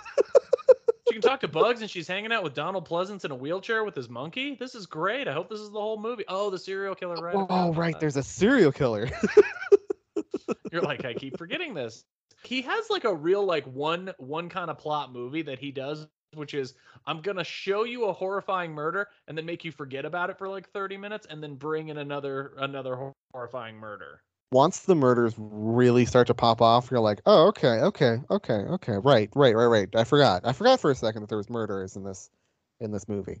[1.08, 3.82] She can talk to bugs and she's hanging out with Donald Pleasence in a wheelchair
[3.82, 4.56] with his monkey.
[4.56, 5.26] This is great.
[5.26, 6.24] I hope this is the whole movie.
[6.28, 7.34] Oh, the serial killer, right?
[7.34, 8.00] I oh right that.
[8.00, 9.08] there's a serial killer
[10.72, 12.04] You're like, I keep forgetting this.
[12.42, 16.06] He has like a real like one one kind of plot movie that he does,
[16.34, 16.74] which is
[17.06, 20.48] I'm gonna show you a horrifying murder and then make you forget about it for
[20.48, 24.22] like 30 minutes and then bring in another another horrifying murder.
[24.52, 28.92] once the murders really start to pop off you're like oh okay okay okay okay
[29.04, 31.96] right right right right i forgot i forgot for a second that there was murderers
[31.96, 32.30] in this
[32.80, 33.40] in this movie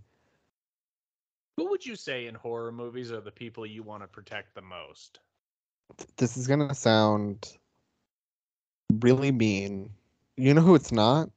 [1.56, 4.62] Who would you say in horror movies are the people you want to protect the
[4.62, 5.20] most?
[6.16, 7.56] this is gonna sound
[9.00, 9.90] really mean
[10.36, 11.30] you know who it's not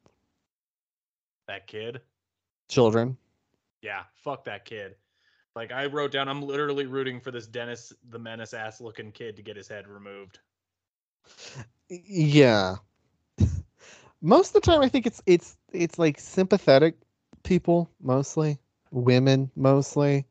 [1.52, 2.02] That kid?
[2.70, 3.18] children
[3.82, 4.96] Yeah, fuck that kid.
[5.56, 9.36] Like I wrote down, I'm literally rooting for this Dennis the Menace ass looking kid
[9.38, 10.40] to get his head removed.
[11.90, 12.78] Yeah
[14.22, 16.96] most of the time i think it's it's it's like sympathetic
[17.44, 18.60] people mostly
[18.92, 20.26] women mostly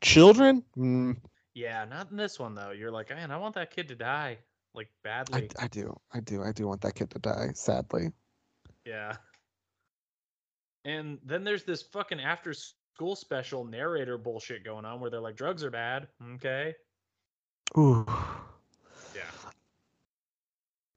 [0.00, 1.16] children mm,
[1.54, 2.70] Yeah, not in this one though.
[2.70, 4.38] You're like, man, I want that kid to die,
[4.74, 4.90] like
[5.32, 5.50] I, badly.
[5.58, 8.12] I do i do i do want that kid to die sadly
[8.84, 9.16] Yeah.
[10.88, 15.36] And then there's this fucking after school special narrator bullshit going on where they're like,
[15.36, 16.08] drugs are bad.
[16.36, 16.74] Okay.
[17.76, 18.06] Ooh.
[19.14, 19.20] Yeah.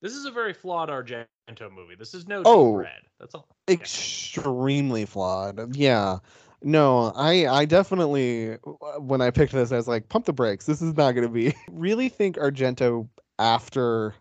[0.02, 1.28] This is a very flawed Argento
[1.70, 1.96] movie.
[2.00, 2.76] This is no Oh.
[2.76, 3.02] Red.
[3.20, 3.50] That's all.
[3.68, 3.74] Yeah.
[3.74, 5.76] extremely flawed.
[5.76, 6.20] Yeah.
[6.64, 8.54] No, I I definitely
[8.98, 10.68] when I picked this I was like pump the brakes.
[10.68, 11.54] This is not going to be.
[11.72, 14.14] Really think Argento after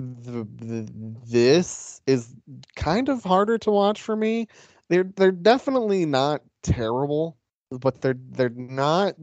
[0.00, 0.92] the, the
[1.26, 2.34] this is
[2.76, 4.48] kind of harder to watch for me.
[4.88, 7.38] They're they're definitely not terrible,
[7.70, 9.14] but they're they're not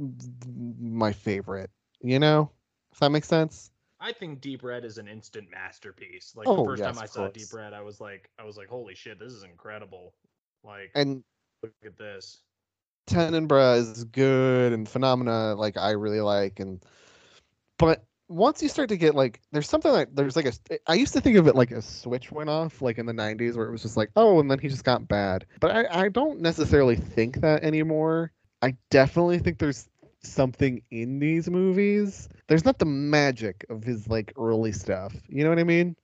[0.79, 2.51] my favorite, you know?
[2.91, 3.71] If that makes sense.
[3.99, 6.33] I think Deep Red is an instant masterpiece.
[6.35, 7.33] Like Oh, the first yes, time I saw course.
[7.33, 10.13] Deep Red, I was like, I was like, holy shit, this is incredible.
[10.63, 11.23] Like, And
[11.63, 12.43] look at this.
[13.07, 16.83] Tenebrae is good and Phenomena like I really like and
[17.77, 20.53] but once you start to get like there's something like there's like a
[20.87, 23.57] I used to think of it like a switch went off like in the 90s
[23.57, 26.09] where it was just like oh and then he just got bad but I I
[26.09, 29.89] don't necessarily think that anymore I definitely think there's
[30.23, 35.49] something in these movies there's not the magic of his like early stuff you know
[35.49, 35.95] what I mean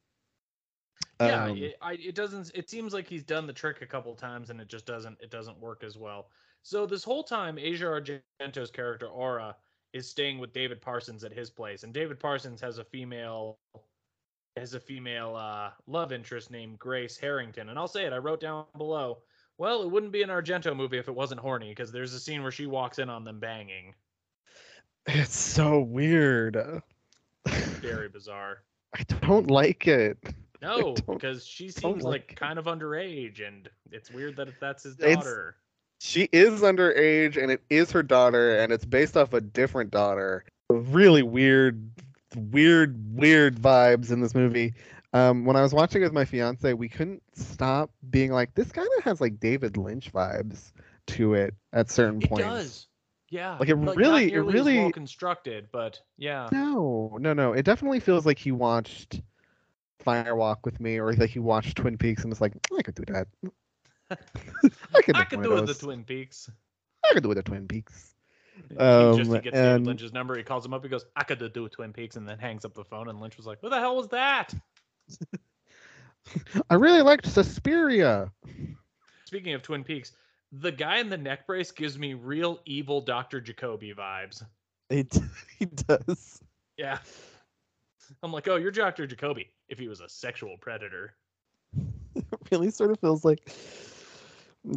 [1.20, 2.52] Yeah, Um, it, I, it doesn't.
[2.54, 5.18] It seems like he's done the trick a couple times, and it just doesn't.
[5.22, 6.30] It doesn't work as well.
[6.64, 9.56] So this whole time, Asia Argento's character Aura
[9.98, 13.58] is staying with David Parsons at his place, and David Parsons has a female
[14.56, 18.14] has a female uh, love interest named Grace Harrington, and I'll say it.
[18.14, 19.20] I wrote down below.
[19.60, 22.42] Well, it wouldn't be an Argento movie if it wasn't horny, because there's a scene
[22.42, 23.94] where she walks in on them banging.
[25.06, 26.82] It's so weird.
[27.48, 28.64] Very bizarre.
[28.96, 30.18] I don't like it.
[30.62, 34.96] No, because she seems like like kind of underage, and it's weird that that's his
[34.96, 35.56] daughter.
[36.00, 40.46] She is underage, and it is her daughter, and it's based off a different daughter.
[40.70, 41.90] Really weird,
[42.36, 44.74] weird, weird vibes in this movie.
[45.14, 48.72] Um, when I was watching it with my fiance, we couldn't stop being like, "This
[48.72, 50.72] kind of has like David Lynch vibes
[51.08, 52.88] to it at certain It points." It does.
[53.30, 53.58] Yeah.
[53.58, 56.48] Like, it not really- it really- well constructed, but yeah.
[56.52, 57.54] No, no, no.
[57.54, 59.22] It definitely feels like he watched
[60.06, 63.04] Firewalk with me, or like he watched Twin Peaks and was like, "I could do
[63.14, 63.28] that.
[64.10, 65.86] I could, I do could do it with the.
[65.86, 66.50] Twin Peaks.
[67.06, 68.14] I could do it with the Twin Peaks."
[68.70, 70.36] He just Um, he gets David and- Lynch's number.
[70.36, 70.84] He calls him up.
[70.84, 73.10] He goes, "I could do with Twin Peaks," and then hangs up the phone.
[73.10, 74.54] And Lynch was like, "Who the hell was that?"
[76.70, 78.32] I really liked Suspiria.
[79.26, 80.14] Speaking of Twin Peaks,
[80.52, 84.44] the guy in the neck brace gives me real evil Doctor Jacoby vibes.
[84.90, 85.18] It
[85.60, 86.42] he does.
[86.78, 87.00] Yeah.
[88.24, 89.50] I'm like, oh, you're Doctor Jacoby.
[89.68, 91.14] If he was a sexual predator.
[92.16, 93.52] It really sort of feels like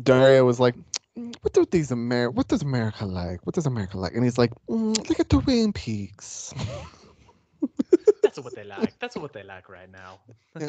[0.02, 0.74] Dario was like,
[1.16, 2.30] "Mm, "What do these Amer?
[2.30, 3.44] What does America like?
[3.46, 6.52] What does America like?" And he's like, "Mm, "Look at the Twin Peaks."
[8.22, 8.98] That's what they like.
[9.00, 10.20] That's what they like right now.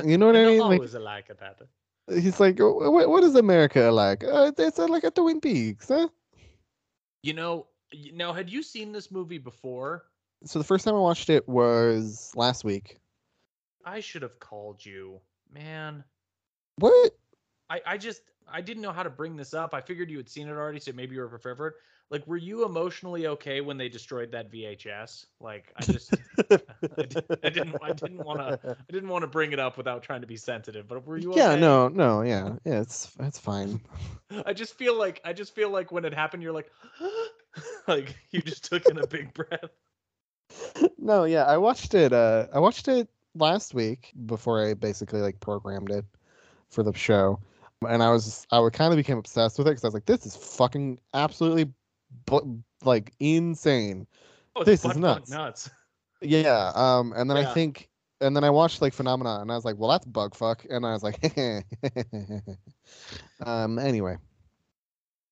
[0.05, 0.59] you know what I mean?
[0.59, 1.61] Like, always like that.
[2.09, 4.23] he's like, "Oh, "What, what is America like?
[4.23, 6.07] Uh, it's uh, like a Twin Peaks, huh?"
[7.23, 7.67] You know,
[8.13, 10.05] now had you seen this movie before?
[10.43, 12.97] So the first time I watched it was last week.
[13.85, 15.19] I should have called you.
[15.51, 16.03] Man,
[16.77, 17.11] What?
[17.69, 19.73] I, I just I didn't know how to bring this up.
[19.73, 21.73] I figured you had seen it already, so maybe you were prepared.
[22.09, 25.25] Like, were you emotionally okay when they destroyed that VHS?
[25.39, 26.21] Like, I just
[27.01, 28.57] I, di- I didn't I didn't want to
[28.89, 30.87] I didn't want to bring it up without trying to be sensitive.
[30.87, 31.33] But were you?
[31.35, 32.81] Yeah, no, no, yeah, yeah.
[32.81, 33.81] It's it's fine.
[34.45, 36.71] I just feel like I just feel like when it happened, you're like,
[37.87, 39.71] like you just took in a big breath.
[40.97, 42.13] no, yeah, I watched it.
[42.13, 46.05] Uh, I watched it last week before I basically like programmed it
[46.69, 47.39] for the show,
[47.87, 50.05] and I was I would kind of became obsessed with it because I was like,
[50.05, 51.71] this is fucking absolutely,
[52.25, 54.07] bu- like insane.
[54.55, 55.31] Oh, This is nuts.
[55.31, 55.69] nuts.
[56.21, 56.71] Yeah.
[56.75, 57.49] Um, and then Yeah.
[57.49, 60.35] I think, and then I watched like Phenomena, and I was like, well, that's bug
[60.35, 61.19] fuck, and I was like,
[63.45, 63.79] um.
[63.79, 64.17] Anyway,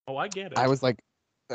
[0.08, 0.58] Oh, I get it.
[0.58, 1.04] I was like,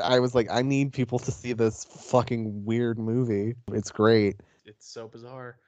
[0.01, 3.55] I was like, I need people to see this fucking weird movie.
[3.72, 4.36] It's great.
[4.64, 5.59] It's so bizarre.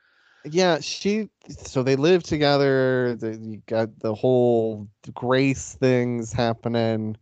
[0.49, 1.28] Yeah, she.
[1.49, 3.16] So they live together.
[3.16, 7.16] The, you got the whole Grace things happening.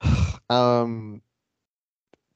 [0.50, 1.22] Um,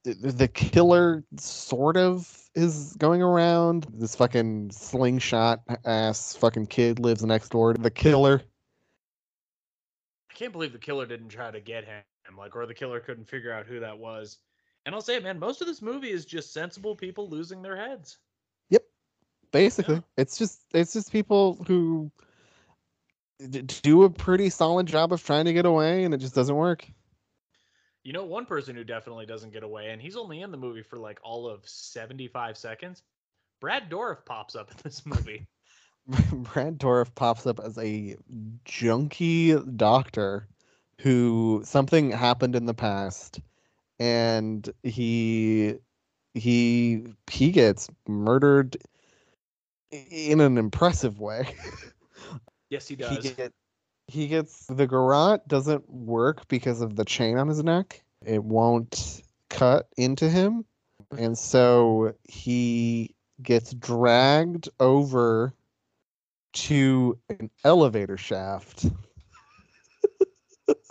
[0.04, 3.86] the, the killer sort of is going around.
[3.92, 8.40] This fucking slingshot ass fucking kid lives next door to the killer.
[10.30, 12.02] I can't believe the killer didn't try to get him,
[12.38, 14.38] like, or the killer couldn't figure out who that was.
[14.86, 17.76] And I'll say, it, man, most of this movie is just sensible people losing their
[17.76, 18.18] heads.
[19.57, 20.00] Basically, Yeah.
[20.18, 22.11] it's just it's just people who
[23.38, 26.54] d- do a pretty solid job of trying to get away, and it just doesn't
[26.54, 26.86] work.
[28.04, 30.82] You know, one person who definitely doesn't get away, and he's only in the movie
[30.82, 33.02] for like all of 75 seconds.
[33.61, 35.46] Brad Dourif pops up in this movie.
[36.07, 38.16] Brad Dourif pops up as a
[38.64, 40.46] junkie doctor
[41.00, 43.40] who something happened in the past
[43.98, 45.76] and he
[46.34, 48.76] he he gets murdered
[50.11, 51.55] in an impressive way.
[52.70, 53.30] Yes, he he does.
[53.30, 53.53] get
[54.09, 58.03] he gets the garrote doesn't work because of the chain on his neck.
[58.24, 60.64] It won't cut into him.
[61.12, 61.24] Mm-hmm.
[61.24, 65.53] And so he gets dragged over
[66.53, 68.86] to an elevator shaft.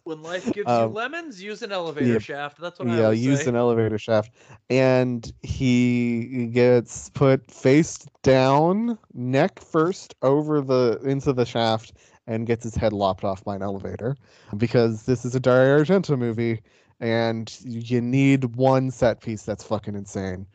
[0.05, 2.59] When life gives Um, you lemons, use an elevator yeah, shaft.
[2.59, 3.47] That's what I yeah, use say.
[3.47, 4.31] an elevator shaft.
[4.69, 11.93] And he gets put face down, neck first over the into the shaft
[12.27, 14.15] and gets his head lopped off by an elevator.
[14.57, 16.61] Because this is a Dario Argento movie
[16.99, 20.47] and you need one set piece that's fucking insane.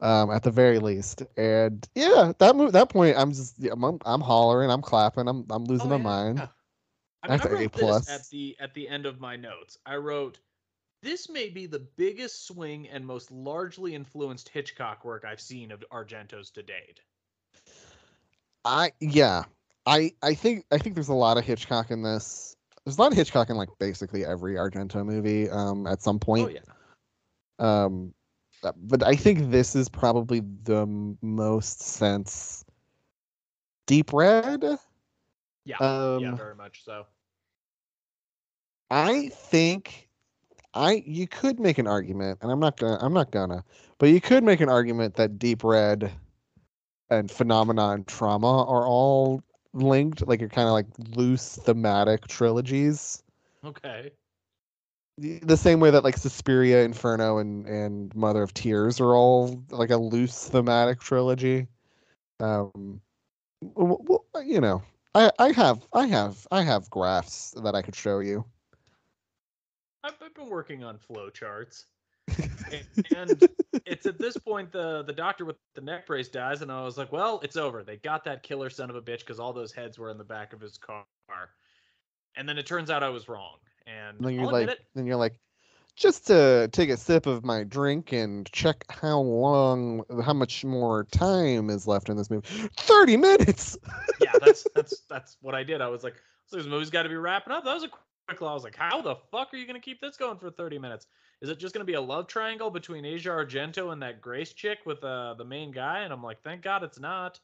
[0.00, 4.20] Um, at the very least, and yeah, that move, that point, I'm just, I'm, I'm
[4.20, 6.14] hollering, I'm clapping, I'm, I'm losing Oh, my yeah.
[6.14, 6.48] mind.
[7.22, 9.78] I, mean, I wrote A this at the at the end of my notes.
[9.86, 10.38] I wrote,
[11.02, 15.84] "This may be the biggest swing and most largely influenced Hitchcock work I've seen of
[15.90, 17.00] Argento's to date."
[18.64, 19.44] I yeah.
[19.86, 22.56] I I think I think there's a lot of Hitchcock in this.
[22.84, 26.42] There's a lot of Hitchcock in like basically every Argento movie um at some point.
[26.42, 26.58] Oh point.
[27.58, 28.12] yeah, Um
[28.62, 30.86] uh, but I think this is probably the
[31.22, 32.64] most sense
[33.86, 34.78] Deep Red.
[35.66, 37.06] Yeah, Um, yeah, very much so.
[38.90, 40.08] I think
[40.74, 43.64] I you could make an argument, and I'm not gonna I'm not gonna,
[43.98, 46.12] but you could make an argument that Deep Red
[47.10, 49.42] and Phenomena and Trauma are all
[49.72, 50.86] linked, like are kind of like
[51.16, 53.22] loose thematic trilogies.
[53.64, 54.12] Okay.
[55.18, 59.90] The same way that like Suspiria, Inferno, and and Mother of Tears are all like
[59.90, 61.66] a loose thematic trilogy.
[62.38, 63.00] Um,
[63.74, 64.82] w- w- you know,
[65.16, 68.44] I I have I have I have graphs that I could show you.
[70.04, 71.86] I've, I've been working on flow charts.
[73.16, 73.48] and
[73.86, 76.98] it's at this point the the doctor with the neck brace dies, and I was
[76.98, 77.82] like, well, it's over.
[77.82, 80.24] They got that killer son of a bitch because all those heads were in the
[80.24, 81.04] back of his car.
[82.36, 83.56] And then it turns out I was wrong.
[83.86, 84.80] And And then you're like, it.
[84.94, 85.38] then you're like,
[85.96, 91.04] just to take a sip of my drink and check how long, how much more
[91.04, 92.46] time is left in this movie.
[92.76, 93.78] Thirty minutes.
[94.20, 95.80] yeah, that's that's that's what I did.
[95.80, 96.14] I was like,
[96.46, 97.64] so this movie's got to be wrapping up.
[97.64, 98.02] That was a quick.
[98.28, 101.06] I was like, how the fuck are you gonna keep this going for 30 minutes?
[101.40, 104.78] Is it just gonna be a love triangle between Asia Argento and that Grace chick
[104.84, 106.00] with uh, the main guy?
[106.00, 107.38] And I'm like, thank God it's not.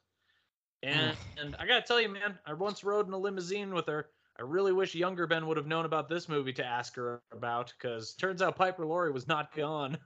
[0.83, 4.09] And and I gotta tell you, man, I once rode in a limousine with her.
[4.43, 7.73] I really wish younger Ben would have known about this movie to ask her about,
[7.79, 9.97] because turns out Piper Laurie was not gone.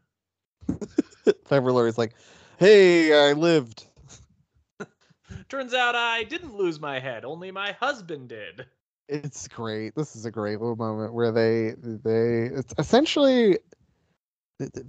[1.49, 2.13] Piper Laurie's like,
[2.59, 3.87] hey, I lived.
[5.49, 8.67] Turns out I didn't lose my head, only my husband did.
[9.09, 9.95] It's great.
[9.95, 13.59] This is a great little moment where they they it's essentially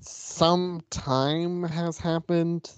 [0.01, 2.69] some time has happened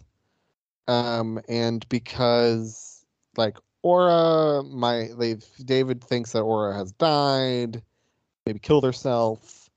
[0.88, 3.06] um and because
[3.38, 7.82] like Aura my they David thinks that Aura has died
[8.46, 9.70] maybe killed herself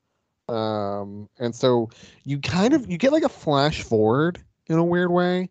[0.49, 1.89] um and so
[2.25, 5.49] you kind of you get like a flash forward in a weird way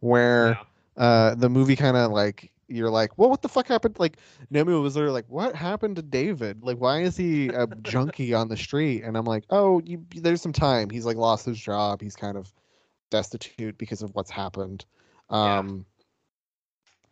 [0.00, 0.58] where
[0.96, 3.98] uh the movie kind of like you're like well what the fuck happened?
[3.98, 4.18] Like
[4.50, 6.62] Naomi was there like what happened to David?
[6.62, 9.02] Like why is he a junkie on the street?
[9.02, 10.90] And I'm like oh you, there's some time.
[10.90, 12.00] He's like lost his job.
[12.02, 12.52] He's kind of
[13.10, 14.84] destitute because of what's happened.
[15.30, 15.86] Um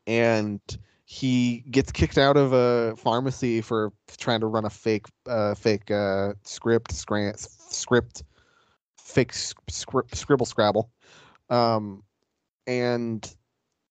[0.07, 0.61] and
[1.05, 5.91] he gets kicked out of a pharmacy for trying to run a fake uh fake
[5.91, 8.23] uh script scran- script
[8.97, 10.91] fake script scribble scrabble
[11.51, 12.03] um
[12.67, 13.35] and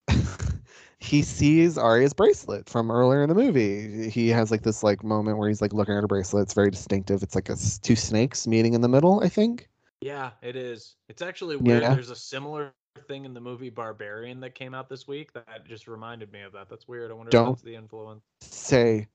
[1.00, 4.10] he sees Arya's bracelet from earlier in the movie.
[4.10, 6.44] He has like this like moment where he's like looking at her bracelet.
[6.44, 7.24] It's very distinctive.
[7.24, 9.68] It's like a, two snakes meeting in the middle, I think.
[10.02, 10.96] Yeah, it is.
[11.10, 11.84] It's actually weird.
[11.84, 11.94] Yeah.
[11.94, 15.88] There's a similar thing in the movie Barbarian that came out this week that just
[15.88, 16.70] reminded me of that.
[16.70, 17.12] That's weird.
[17.12, 18.24] I wonder Don't if that's the influence.
[18.42, 19.08] Say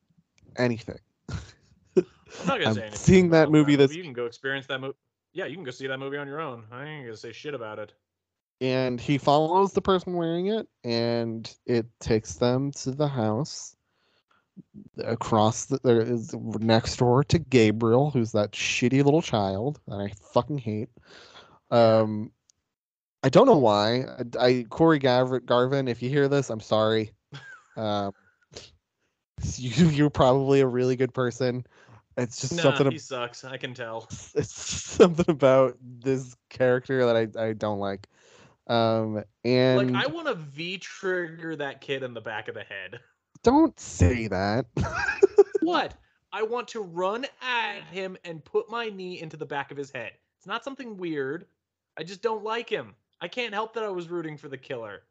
[0.56, 0.98] anything.
[2.40, 2.98] I'm not gonna I'm say anything.
[2.98, 4.96] seeing that movie this You can go experience that movie.
[5.32, 6.64] Yeah, you can go see that movie on your own.
[6.72, 7.92] I ain't gonna say shit about it.
[8.60, 13.76] and he follows the person wearing it and it takes them to the house
[15.04, 20.12] across the there is next door to Gabriel who's that shitty little child that I
[20.32, 20.88] fucking hate
[21.70, 22.30] um
[23.26, 27.10] I don't know why I, I Cory Garvin if you hear this I'm sorry
[27.76, 28.12] um
[29.56, 31.66] you you're probably a really good person
[32.16, 33.44] it's just Nah, something he sucks.
[33.44, 34.06] I can tell.
[34.36, 38.06] it's something about this character that I, I don't like.
[38.68, 42.62] Um and Like I want to V trigger that kid in the back of the
[42.62, 43.00] head.
[43.42, 44.66] don't say that.
[45.62, 45.94] What?
[46.32, 49.90] I want to run at him and put my knee into the back of his
[49.90, 50.12] head.
[50.38, 51.46] It's not something weird.
[51.98, 52.94] I just don't like him.
[53.26, 55.02] I can't help that I was rooting for the killer.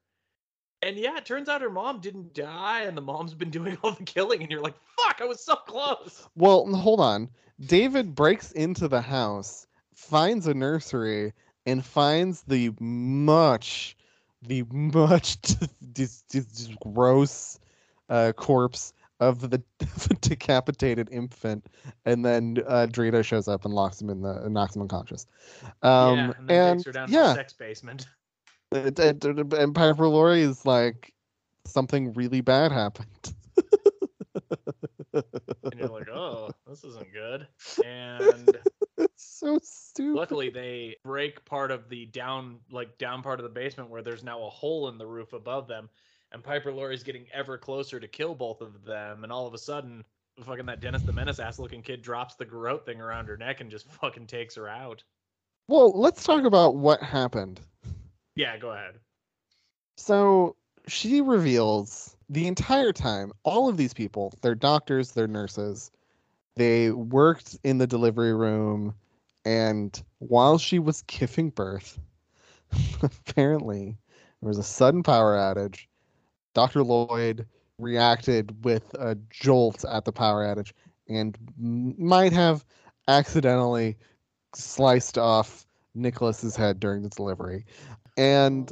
[0.82, 3.91] And yeah, it turns out her mom didn't die, and the mom's been doing all
[3.91, 6.26] the killing, and you're like, fuck, I was so close.
[6.34, 7.30] well, hold on.
[7.59, 11.34] David breaks into the house, finds a nursery,
[11.66, 13.97] and finds the much,
[14.41, 15.36] the much
[15.91, 16.24] dis-
[16.82, 17.59] gross
[18.07, 19.61] uh, corpse of the
[20.22, 21.68] decapitated infant,
[22.05, 25.28] and then uh, Drita shows up and locks him in the knocks him unconscious.
[25.82, 28.07] Um, yeah, and and takes her down to yeah, the sex basement.
[28.72, 31.13] And, and, and Piper Laurie is like,
[31.66, 33.34] something really bad happened.
[35.13, 37.47] And you're like, oh, this isn't good.
[37.86, 38.57] And
[38.97, 40.16] it's so stupid.
[40.16, 44.24] luckily they break part of the down like down part of the basement where there's
[44.24, 45.89] now a hole in the roof above them
[46.32, 49.58] and piper laurie's getting ever closer to kill both of them and all of a
[49.58, 50.04] sudden
[50.44, 53.62] fucking that dennis the menace ass looking kid drops the garrote thing around her neck
[53.62, 55.04] and just fucking takes her out
[55.68, 57.62] Well, let's talk about what happened.
[58.36, 58.96] yeah go ahead
[59.98, 60.56] So
[60.88, 65.92] she reveals the entire time, all of these people, they're doctors, they're nurses,
[66.56, 68.94] they worked in the delivery room,
[69.46, 72.00] and while she was giving birth,
[73.02, 73.98] apparently
[74.42, 75.86] there was a sudden power outage.
[76.56, 76.84] Dr.
[76.84, 77.45] Lloyd
[77.78, 80.72] reacted with a jolt at the power outage
[81.08, 82.66] and might have
[83.08, 83.97] accidentally
[84.56, 87.66] sliced off Nicholas's head during the delivery.
[88.18, 88.72] And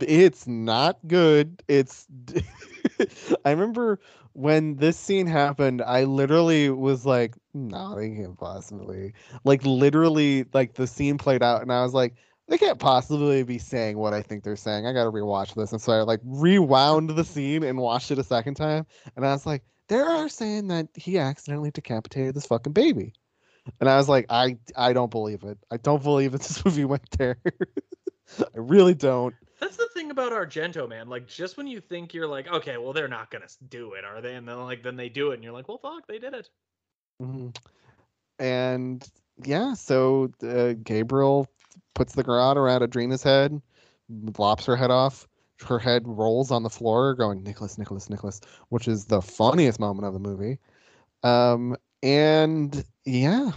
[0.00, 1.62] it's not good.
[1.68, 2.06] It's
[3.44, 3.98] I remember
[4.32, 9.12] when this scene happened, I literally was like, no, they can't possibly.
[9.44, 12.14] Like literally like the scene played out and I was like,
[12.50, 14.84] they can't possibly be saying what I think they're saying.
[14.84, 15.70] I gotta rewatch this.
[15.70, 18.84] And so I like rewound the scene and watched it a second time.
[19.14, 23.14] And I was like, they're saying that he accidentally decapitated this fucking baby.
[23.78, 25.58] And I was like, I I don't believe it.
[25.70, 27.38] I don't believe that this movie went there.
[28.40, 29.34] I really don't.
[29.60, 31.08] That's the thing about Argento, man.
[31.08, 34.20] Like, just when you think you're like, okay, well, they're not gonna do it, are
[34.20, 34.34] they?
[34.34, 36.48] And then like, then they do it, and you're like, well, fuck, they did it.
[37.22, 37.56] Mhm.
[38.40, 39.08] And
[39.44, 41.46] yeah, so uh, Gabriel
[41.94, 43.60] puts the garrote around Adriana's head,
[44.38, 45.26] lops her head off.
[45.66, 50.06] Her head rolls on the floor, going Nicholas, Nicholas, Nicholas, which is the funniest moment
[50.06, 50.58] of the movie.
[51.22, 53.50] Um, and yeah,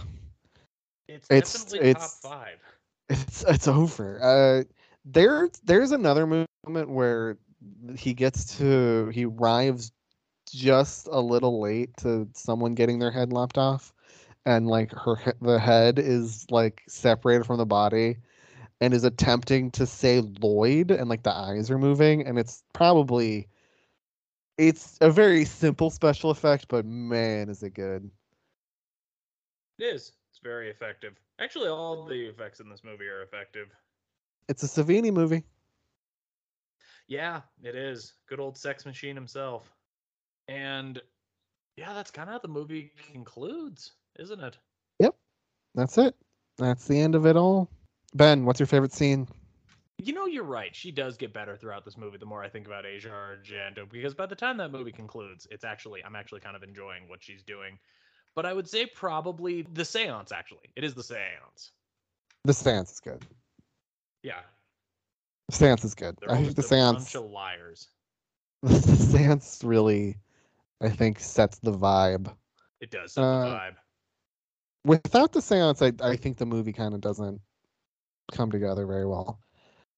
[1.08, 2.58] It's, It's- it's- top five.
[3.08, 4.18] it's it's over.
[4.22, 4.64] Uh,
[5.04, 7.36] there there's another moment where
[7.96, 9.92] he gets to he arrives
[10.50, 13.92] just a little late to someone getting their head lopped off,
[14.46, 18.16] and like her the head is like separated from the body,
[18.84, 23.48] and is attempting to say Lloyd, and like the eyes are moving, and it's probably
[24.58, 28.10] it's a very simple special effect, but man, is it good.
[29.78, 30.12] It is.
[30.30, 31.14] It's very effective.
[31.40, 33.68] Actually, all the effects in this movie are effective.
[34.50, 35.44] It's a Savini movie.
[37.08, 38.12] Yeah, it is.
[38.28, 39.72] Good old sex machine himself.
[40.46, 41.00] And
[41.78, 44.58] yeah, that's kind of how the movie concludes, isn't it?
[44.98, 45.16] Yep.
[45.74, 46.14] That's it.
[46.58, 47.70] That's the end of it all.
[48.14, 49.28] Ben, what's your favorite scene?
[49.98, 50.74] You know, you're right.
[50.74, 54.14] She does get better throughout this movie the more I think about Asia Argento, because
[54.14, 57.42] by the time that movie concludes, it's actually, I'm actually kind of enjoying what she's
[57.42, 57.78] doing.
[58.34, 60.70] But I would say probably the seance, actually.
[60.76, 61.72] It is the seance.
[62.44, 63.24] The seance is good.
[64.22, 64.40] Yeah.
[65.48, 66.16] The stance is good.
[66.20, 66.90] They're I think the seance.
[66.90, 67.88] a bunch of liars.
[68.62, 70.16] the seance really
[70.80, 72.32] I think sets the vibe.
[72.80, 73.74] It does set the Uh, vibe.
[74.84, 77.40] Without the seance, I, I think the movie kind of doesn't
[78.32, 79.38] come together very well.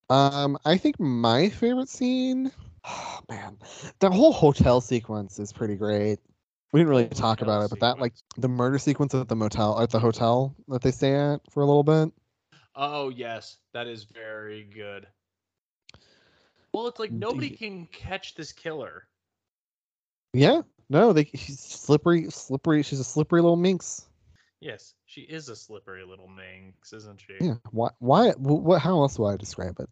[0.09, 2.53] Um, I think my favorite scene,
[2.85, 3.59] oh man,
[3.99, 6.19] the whole hotel sequence is pretty great.
[6.73, 9.81] We didn't really talk about it, but that like the murder sequence at the motel
[9.81, 12.13] at the hotel that they stay at for a little bit.
[12.75, 13.57] Oh, yes.
[13.73, 15.07] That is very good.
[16.73, 19.07] Well, it's like nobody The- can catch this killer.
[20.35, 20.61] Yeah,
[20.91, 22.83] no, they she's slippery, slippery.
[22.83, 24.07] She's a slippery little minx.
[24.67, 27.35] Yes, she is a slippery little minx, isn't she?
[27.41, 27.55] Yeah.
[27.71, 27.91] Why?
[28.01, 28.31] Why?
[28.33, 28.83] What?
[28.83, 29.89] How else do I describe it?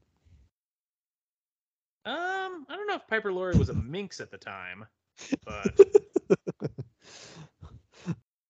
[2.05, 4.85] Um, I don't know if Piper Laurie was a minx at the time,
[5.45, 5.79] but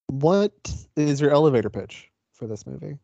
[0.07, 2.97] What is your elevator pitch for this movie?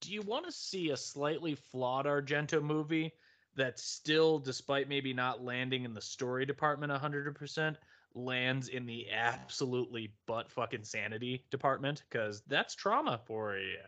[0.00, 3.12] do you want to see a slightly flawed Argento movie
[3.54, 7.76] that still, despite maybe not landing in the story department 100%,
[8.14, 12.02] lands in the absolutely butt fucking sanity department?
[12.10, 13.78] Because that's trauma for you.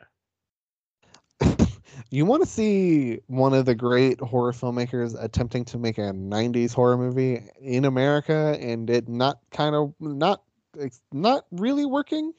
[2.10, 6.72] You want to see one of the great horror filmmakers attempting to make a 90s
[6.72, 10.42] horror movie in America and it not kind of not
[10.76, 12.32] it's not really working?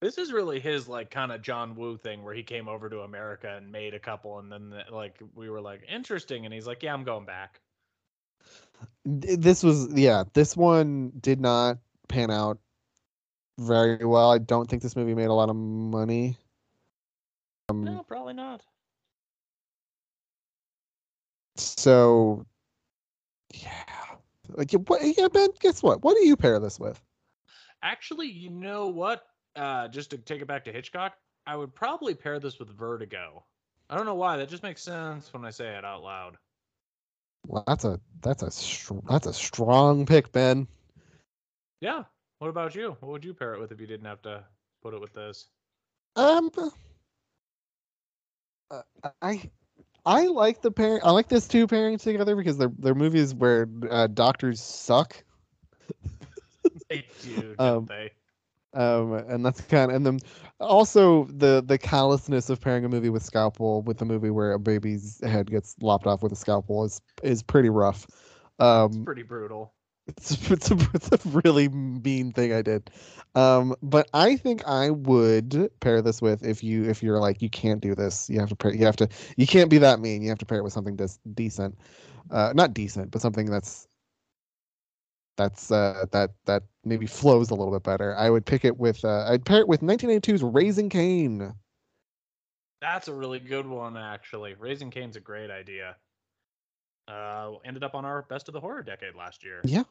[0.00, 3.00] This is really his like kind of John Woo thing where he came over to
[3.00, 6.66] America and made a couple, and then the- like we were like interesting, and he's
[6.66, 7.60] like, yeah, I'm going back.
[9.18, 11.78] D- This was yeah, this one did not
[12.08, 12.58] pan out
[13.58, 14.30] very well.
[14.30, 16.36] I don't think this movie made a lot of money.
[17.68, 18.62] Um, No, probably not.
[21.56, 22.46] So,
[23.52, 23.84] yeah,
[24.50, 25.02] like yeah, what?
[25.16, 25.50] Yeah, Ben.
[25.60, 26.02] Guess what?
[26.02, 27.02] What do you pair this with?
[27.82, 29.24] Actually, you know what?
[29.56, 31.14] Uh, just to take it back to Hitchcock,
[31.46, 33.44] I would probably pair this with Vertigo.
[33.90, 34.36] I don't know why.
[34.36, 36.36] That just makes sense when I say it out loud.
[37.46, 40.68] Well, that's a that's a str- that's a strong pick, Ben.
[41.80, 42.04] Yeah.
[42.38, 42.96] What about you?
[43.00, 44.46] What would you pair it with if you didn't have to
[44.82, 45.50] put it with this?
[46.16, 46.50] Um,
[48.70, 48.82] uh,
[49.22, 49.50] I
[50.04, 51.00] I like the pair.
[51.04, 55.24] I like this two pairing together because they're they're movies where uh, doctors suck.
[56.88, 58.12] They do, don't Um, they?
[58.78, 60.20] Um, and that's kind of, and then
[60.60, 64.60] also the the callousness of pairing a movie with scalpel with a movie where a
[64.60, 68.06] baby's head gets lopped off with a scalpel is is pretty rough.
[68.86, 69.74] It's Um, pretty brutal.
[70.08, 72.90] It's, it's, a, it's a really mean thing I did.
[73.34, 77.50] Um, but I think I would pair this with if you if you're like you
[77.50, 80.22] can't do this, you have to pair, you have to you can't be that mean.
[80.22, 81.78] You have to pair it with something that's decent,
[82.30, 83.87] uh, not decent, but something that's
[85.38, 88.14] that's uh, that that maybe flows a little bit better.
[88.16, 91.54] I would pick it with uh, I'd pair it with 1982's Raising Cain.
[92.82, 94.54] That's a really good one, actually.
[94.58, 95.96] Raising Cain's a great idea.
[97.08, 99.60] Uh, ended up on our best of the horror decade last year.
[99.64, 99.84] Yeah,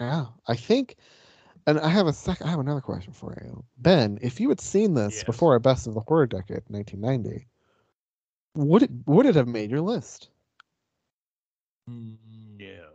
[0.00, 0.26] yeah.
[0.48, 0.96] I think,
[1.66, 2.40] and I have a sec.
[2.42, 4.18] I have another question for you, Ben.
[4.22, 5.24] If you had seen this Yes.
[5.24, 7.46] before our best of the horror decade, 1990,
[8.54, 10.30] would it would it have made your list?
[11.86, 12.85] No.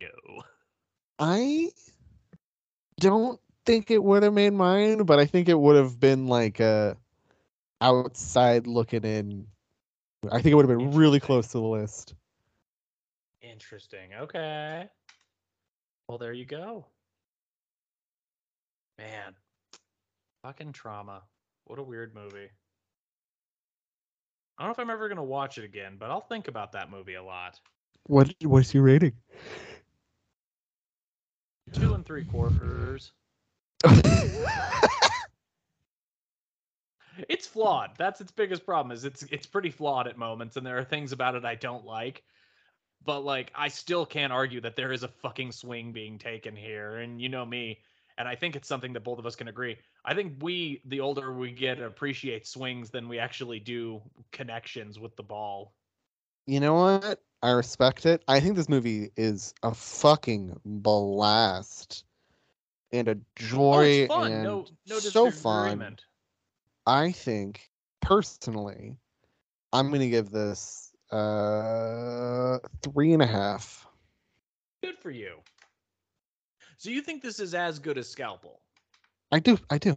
[0.00, 0.42] No.
[1.18, 1.70] I
[3.00, 6.60] don't think it would have made mine, but I think it would have been like
[6.60, 6.96] a
[7.80, 9.46] outside looking in.
[10.30, 12.14] I think it would have been really close to the list.
[13.42, 14.14] Interesting.
[14.20, 14.88] Okay.
[16.08, 16.86] Well, there you go.
[18.98, 19.34] Man.
[20.42, 21.22] Fucking trauma.
[21.64, 22.50] What a weird movie.
[24.58, 26.72] I don't know if I'm ever going to watch it again, but I'll think about
[26.72, 27.60] that movie a lot.
[28.06, 29.12] What what's your rating?
[31.72, 33.12] Two and three quarters.
[37.28, 37.92] It's flawed.
[37.96, 38.92] That's its biggest problem.
[38.92, 41.84] Is it's it's pretty flawed at moments, and there are things about it I don't
[41.84, 42.22] like.
[43.04, 46.96] But like, I still can't argue that there is a fucking swing being taken here.
[46.96, 47.80] And you know me,
[48.18, 49.76] and I think it's something that both of us can agree.
[50.04, 54.02] I think we, the older we get, appreciate swings than we actually do
[54.32, 55.72] connections with the ball.
[56.46, 57.12] You know what?
[57.42, 58.22] I respect it.
[58.28, 62.04] I think this movie is a fucking blast
[62.92, 63.16] and a
[63.72, 64.40] Oh, joy it's fun.
[64.40, 65.98] and No, no so fun.
[66.86, 67.70] I think
[68.00, 68.98] personally,
[69.72, 73.86] I'm gonna give this uh three and a half.
[74.82, 75.42] Good for you.
[76.78, 78.62] So you think this is as good as Scalpel?
[79.32, 79.94] I do, I do.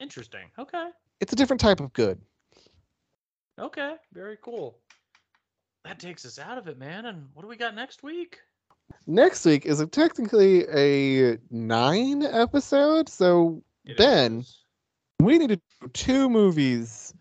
[0.00, 0.50] Interesting.
[0.58, 0.90] Okay.
[1.20, 2.20] It's a different type of good.
[3.58, 3.96] Okay.
[4.12, 4.80] Very cool.
[5.86, 7.06] That takes us out of it, man.
[7.06, 8.40] And what do we got next week?
[9.06, 14.64] Next week is a, technically a nine episode, so It Ben, is-
[15.20, 17.14] we need to do two movies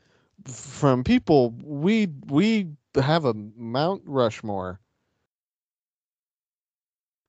[0.47, 4.79] from people we we have a Mount Rushmore.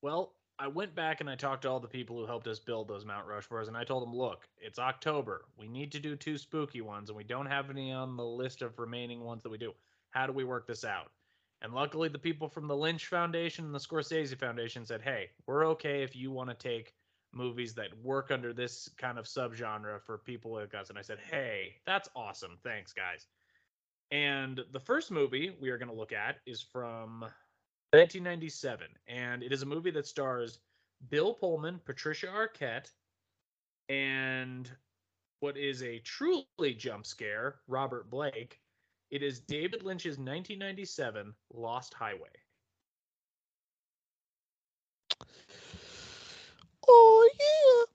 [0.01, 2.87] Well, I went back and I talked to all the people who helped us build
[2.87, 5.45] those Mount Rushmores, and I told them, look, it's October.
[5.57, 8.61] We need to do two spooky ones, and we don't have any on the list
[8.63, 9.73] of remaining ones that we do.
[10.09, 11.11] How do we work this out?
[11.61, 15.65] And luckily, the people from the Lynch Foundation and the Scorsese Foundation said, hey, we're
[15.67, 16.93] okay if you want to take
[17.33, 20.89] movies that work under this kind of subgenre for people like us.
[20.89, 22.57] And I said, hey, that's awesome.
[22.63, 23.25] Thanks, guys.
[24.11, 27.21] And the first movie we are going to look at is from
[27.91, 30.59] 1997, and it is a movie that stars
[31.09, 32.91] Bill Pullman, Patricia Arquette,
[33.89, 34.69] and
[35.39, 38.59] what is a truly jump scare, Robert Blake.
[39.09, 42.27] It is David Lynch's 1997 Lost Highway.
[46.87, 47.85] Oh yeah.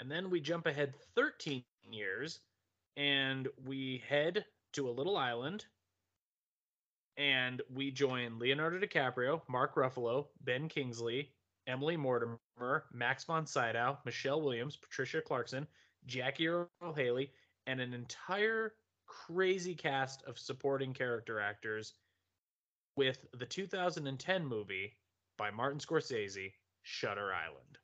[0.00, 2.40] And then we jump ahead 13 years
[2.96, 5.64] and we head to a little island
[7.16, 11.30] and we join Leonardo DiCaprio, Mark Ruffalo, Ben Kingsley,
[11.66, 12.38] Emily Mortimer,
[12.92, 15.66] Max von Sydow, Michelle Williams, Patricia Clarkson,
[16.06, 17.30] Jackie Earle Haley,
[17.66, 18.74] and an entire
[19.26, 21.94] crazy cast of supporting character actors
[22.96, 24.94] with the 2010 movie
[25.38, 26.52] by Martin Scorsese,
[26.82, 27.78] Shutter Island.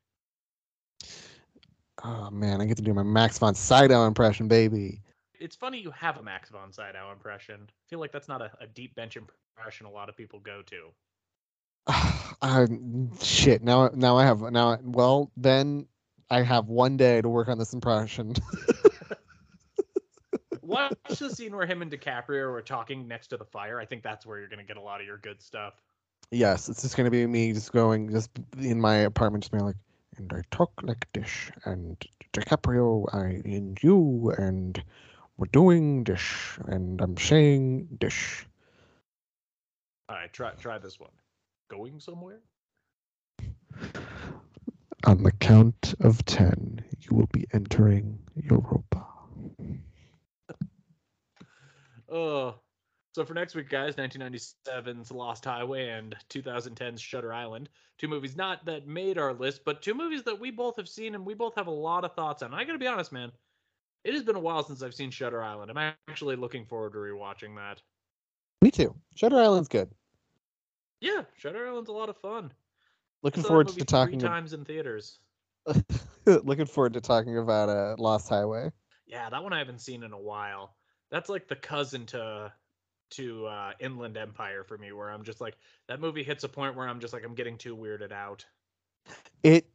[2.04, 5.00] Oh man, I get to do my Max von Sydow impression, baby.
[5.38, 7.60] it's funny you have a Max von Sydow impression.
[7.68, 10.62] I feel like that's not a, a deep bench impression a lot of people go
[10.66, 10.88] to.
[12.42, 12.66] uh,
[13.20, 13.62] shit.
[13.62, 14.78] Now, now I have now.
[14.82, 15.86] Well, then
[16.30, 18.34] I have one day to work on this impression.
[20.72, 23.78] Watch the scene where him and DiCaprio are talking next to the fire.
[23.78, 25.74] I think that's where you're gonna get a lot of your good stuff.
[26.30, 29.76] yes, it's just gonna be me just going just in my apartment, just being like,
[30.16, 31.96] and I talk like this, and
[32.32, 34.82] DiCaprio, I and you, and
[35.36, 36.22] we're doing this,
[36.66, 38.44] and I'm saying this.
[40.08, 41.10] All right, try try this one.
[41.68, 42.40] Going somewhere?
[45.04, 49.11] On the count of ten, you will be entering Europa.
[52.12, 52.56] Oh.
[53.14, 57.68] So for next week, guys, 1997's Lost Highway and 2010's Shutter Island,
[57.98, 61.14] two movies not that made our list, but two movies that we both have seen
[61.14, 62.54] and we both have a lot of thoughts on.
[62.54, 63.30] I gotta be honest, man,
[64.04, 65.70] it has been a while since I've seen Shutter Island.
[65.70, 67.82] I'm actually looking forward to rewatching that.
[68.62, 68.94] Me too.
[69.14, 69.90] Shutter Island's good.
[71.00, 72.52] Yeah, Shutter Island's a lot of fun.
[73.22, 74.18] Looking forward to three talking.
[74.18, 75.18] times in theaters.
[76.26, 78.72] looking forward to talking about uh, Lost Highway.
[79.06, 80.74] Yeah, that one I haven't seen in a while.
[81.12, 82.52] That's like the cousin to
[83.12, 85.56] to uh, Inland Empire for me, where I'm just like
[85.86, 88.44] that movie hits a point where I'm just like I'm getting too weirded out.
[89.44, 89.66] It.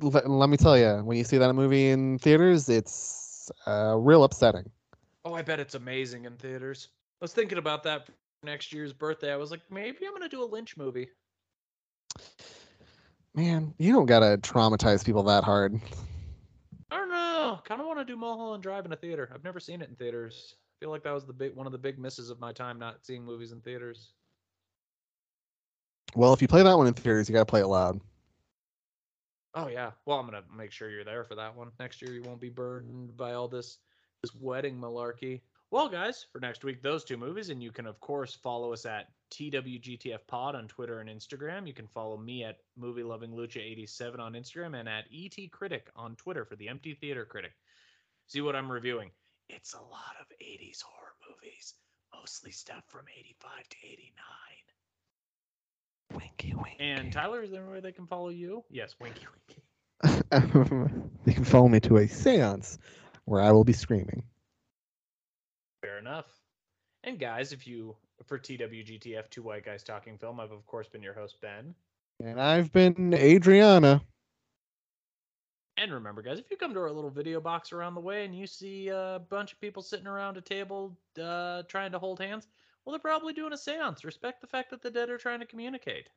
[0.00, 4.24] Let, let me tell you, when you see that movie in theaters, it's uh, real
[4.24, 4.68] upsetting.
[5.24, 6.88] Oh, I bet it's amazing in theaters.
[7.20, 8.12] I was thinking about that for
[8.42, 9.32] next year's birthday.
[9.32, 11.08] I was like, maybe I'm gonna do a Lynch movie.
[13.34, 15.78] Man, you don't gotta traumatize people that hard.
[16.90, 17.60] I don't know.
[17.64, 19.30] Kind of want to do Mulholland Drive in a theater.
[19.34, 20.56] I've never seen it in theaters.
[20.78, 22.78] I feel like that was the big one of the big misses of my time
[22.78, 24.12] not seeing movies in theaters.
[26.14, 28.00] Well, if you play that one in theaters, you gotta play it loud.
[29.54, 29.90] Oh yeah.
[30.06, 31.72] Well, I'm gonna make sure you're there for that one.
[31.80, 33.78] Next year you won't be burdened by all this
[34.22, 35.40] this wedding malarkey.
[35.70, 38.86] Well, guys, for next week, those two movies, and you can of course follow us
[38.86, 41.66] at TWGTF Pod on Twitter and Instagram.
[41.66, 45.90] You can follow me at Movie Loving Lucha 87 on Instagram and at ET Critic
[45.96, 47.52] on Twitter for the Empty Theater Critic.
[48.28, 49.10] See what I'm reviewing.
[49.48, 51.74] It's a lot of 80s horror movies,
[52.14, 56.20] mostly stuff from 85 to 89.
[56.20, 56.76] Winky, winky.
[56.80, 58.64] And Tyler, is there any way they can follow you?
[58.70, 59.62] Yes, winky winky.
[61.26, 62.78] you can follow me to a séance
[63.24, 64.22] where I will be screaming.
[65.82, 66.26] Fair enough.
[67.04, 67.96] And guys, if you
[68.26, 71.74] for TWGTF Two White Guys Talking Film, I've of course been your host Ben.
[72.20, 74.02] And I've been Adriana.
[75.80, 78.36] And remember, guys, if you come to our little video box around the way and
[78.36, 82.48] you see a bunch of people sitting around a table uh, trying to hold hands,
[82.84, 84.04] well, they're probably doing a séance.
[84.04, 86.08] Respect the fact that the dead are trying to communicate.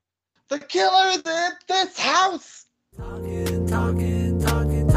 [0.47, 2.65] The killer is in this house!
[2.97, 4.87] Talking, talking, talking,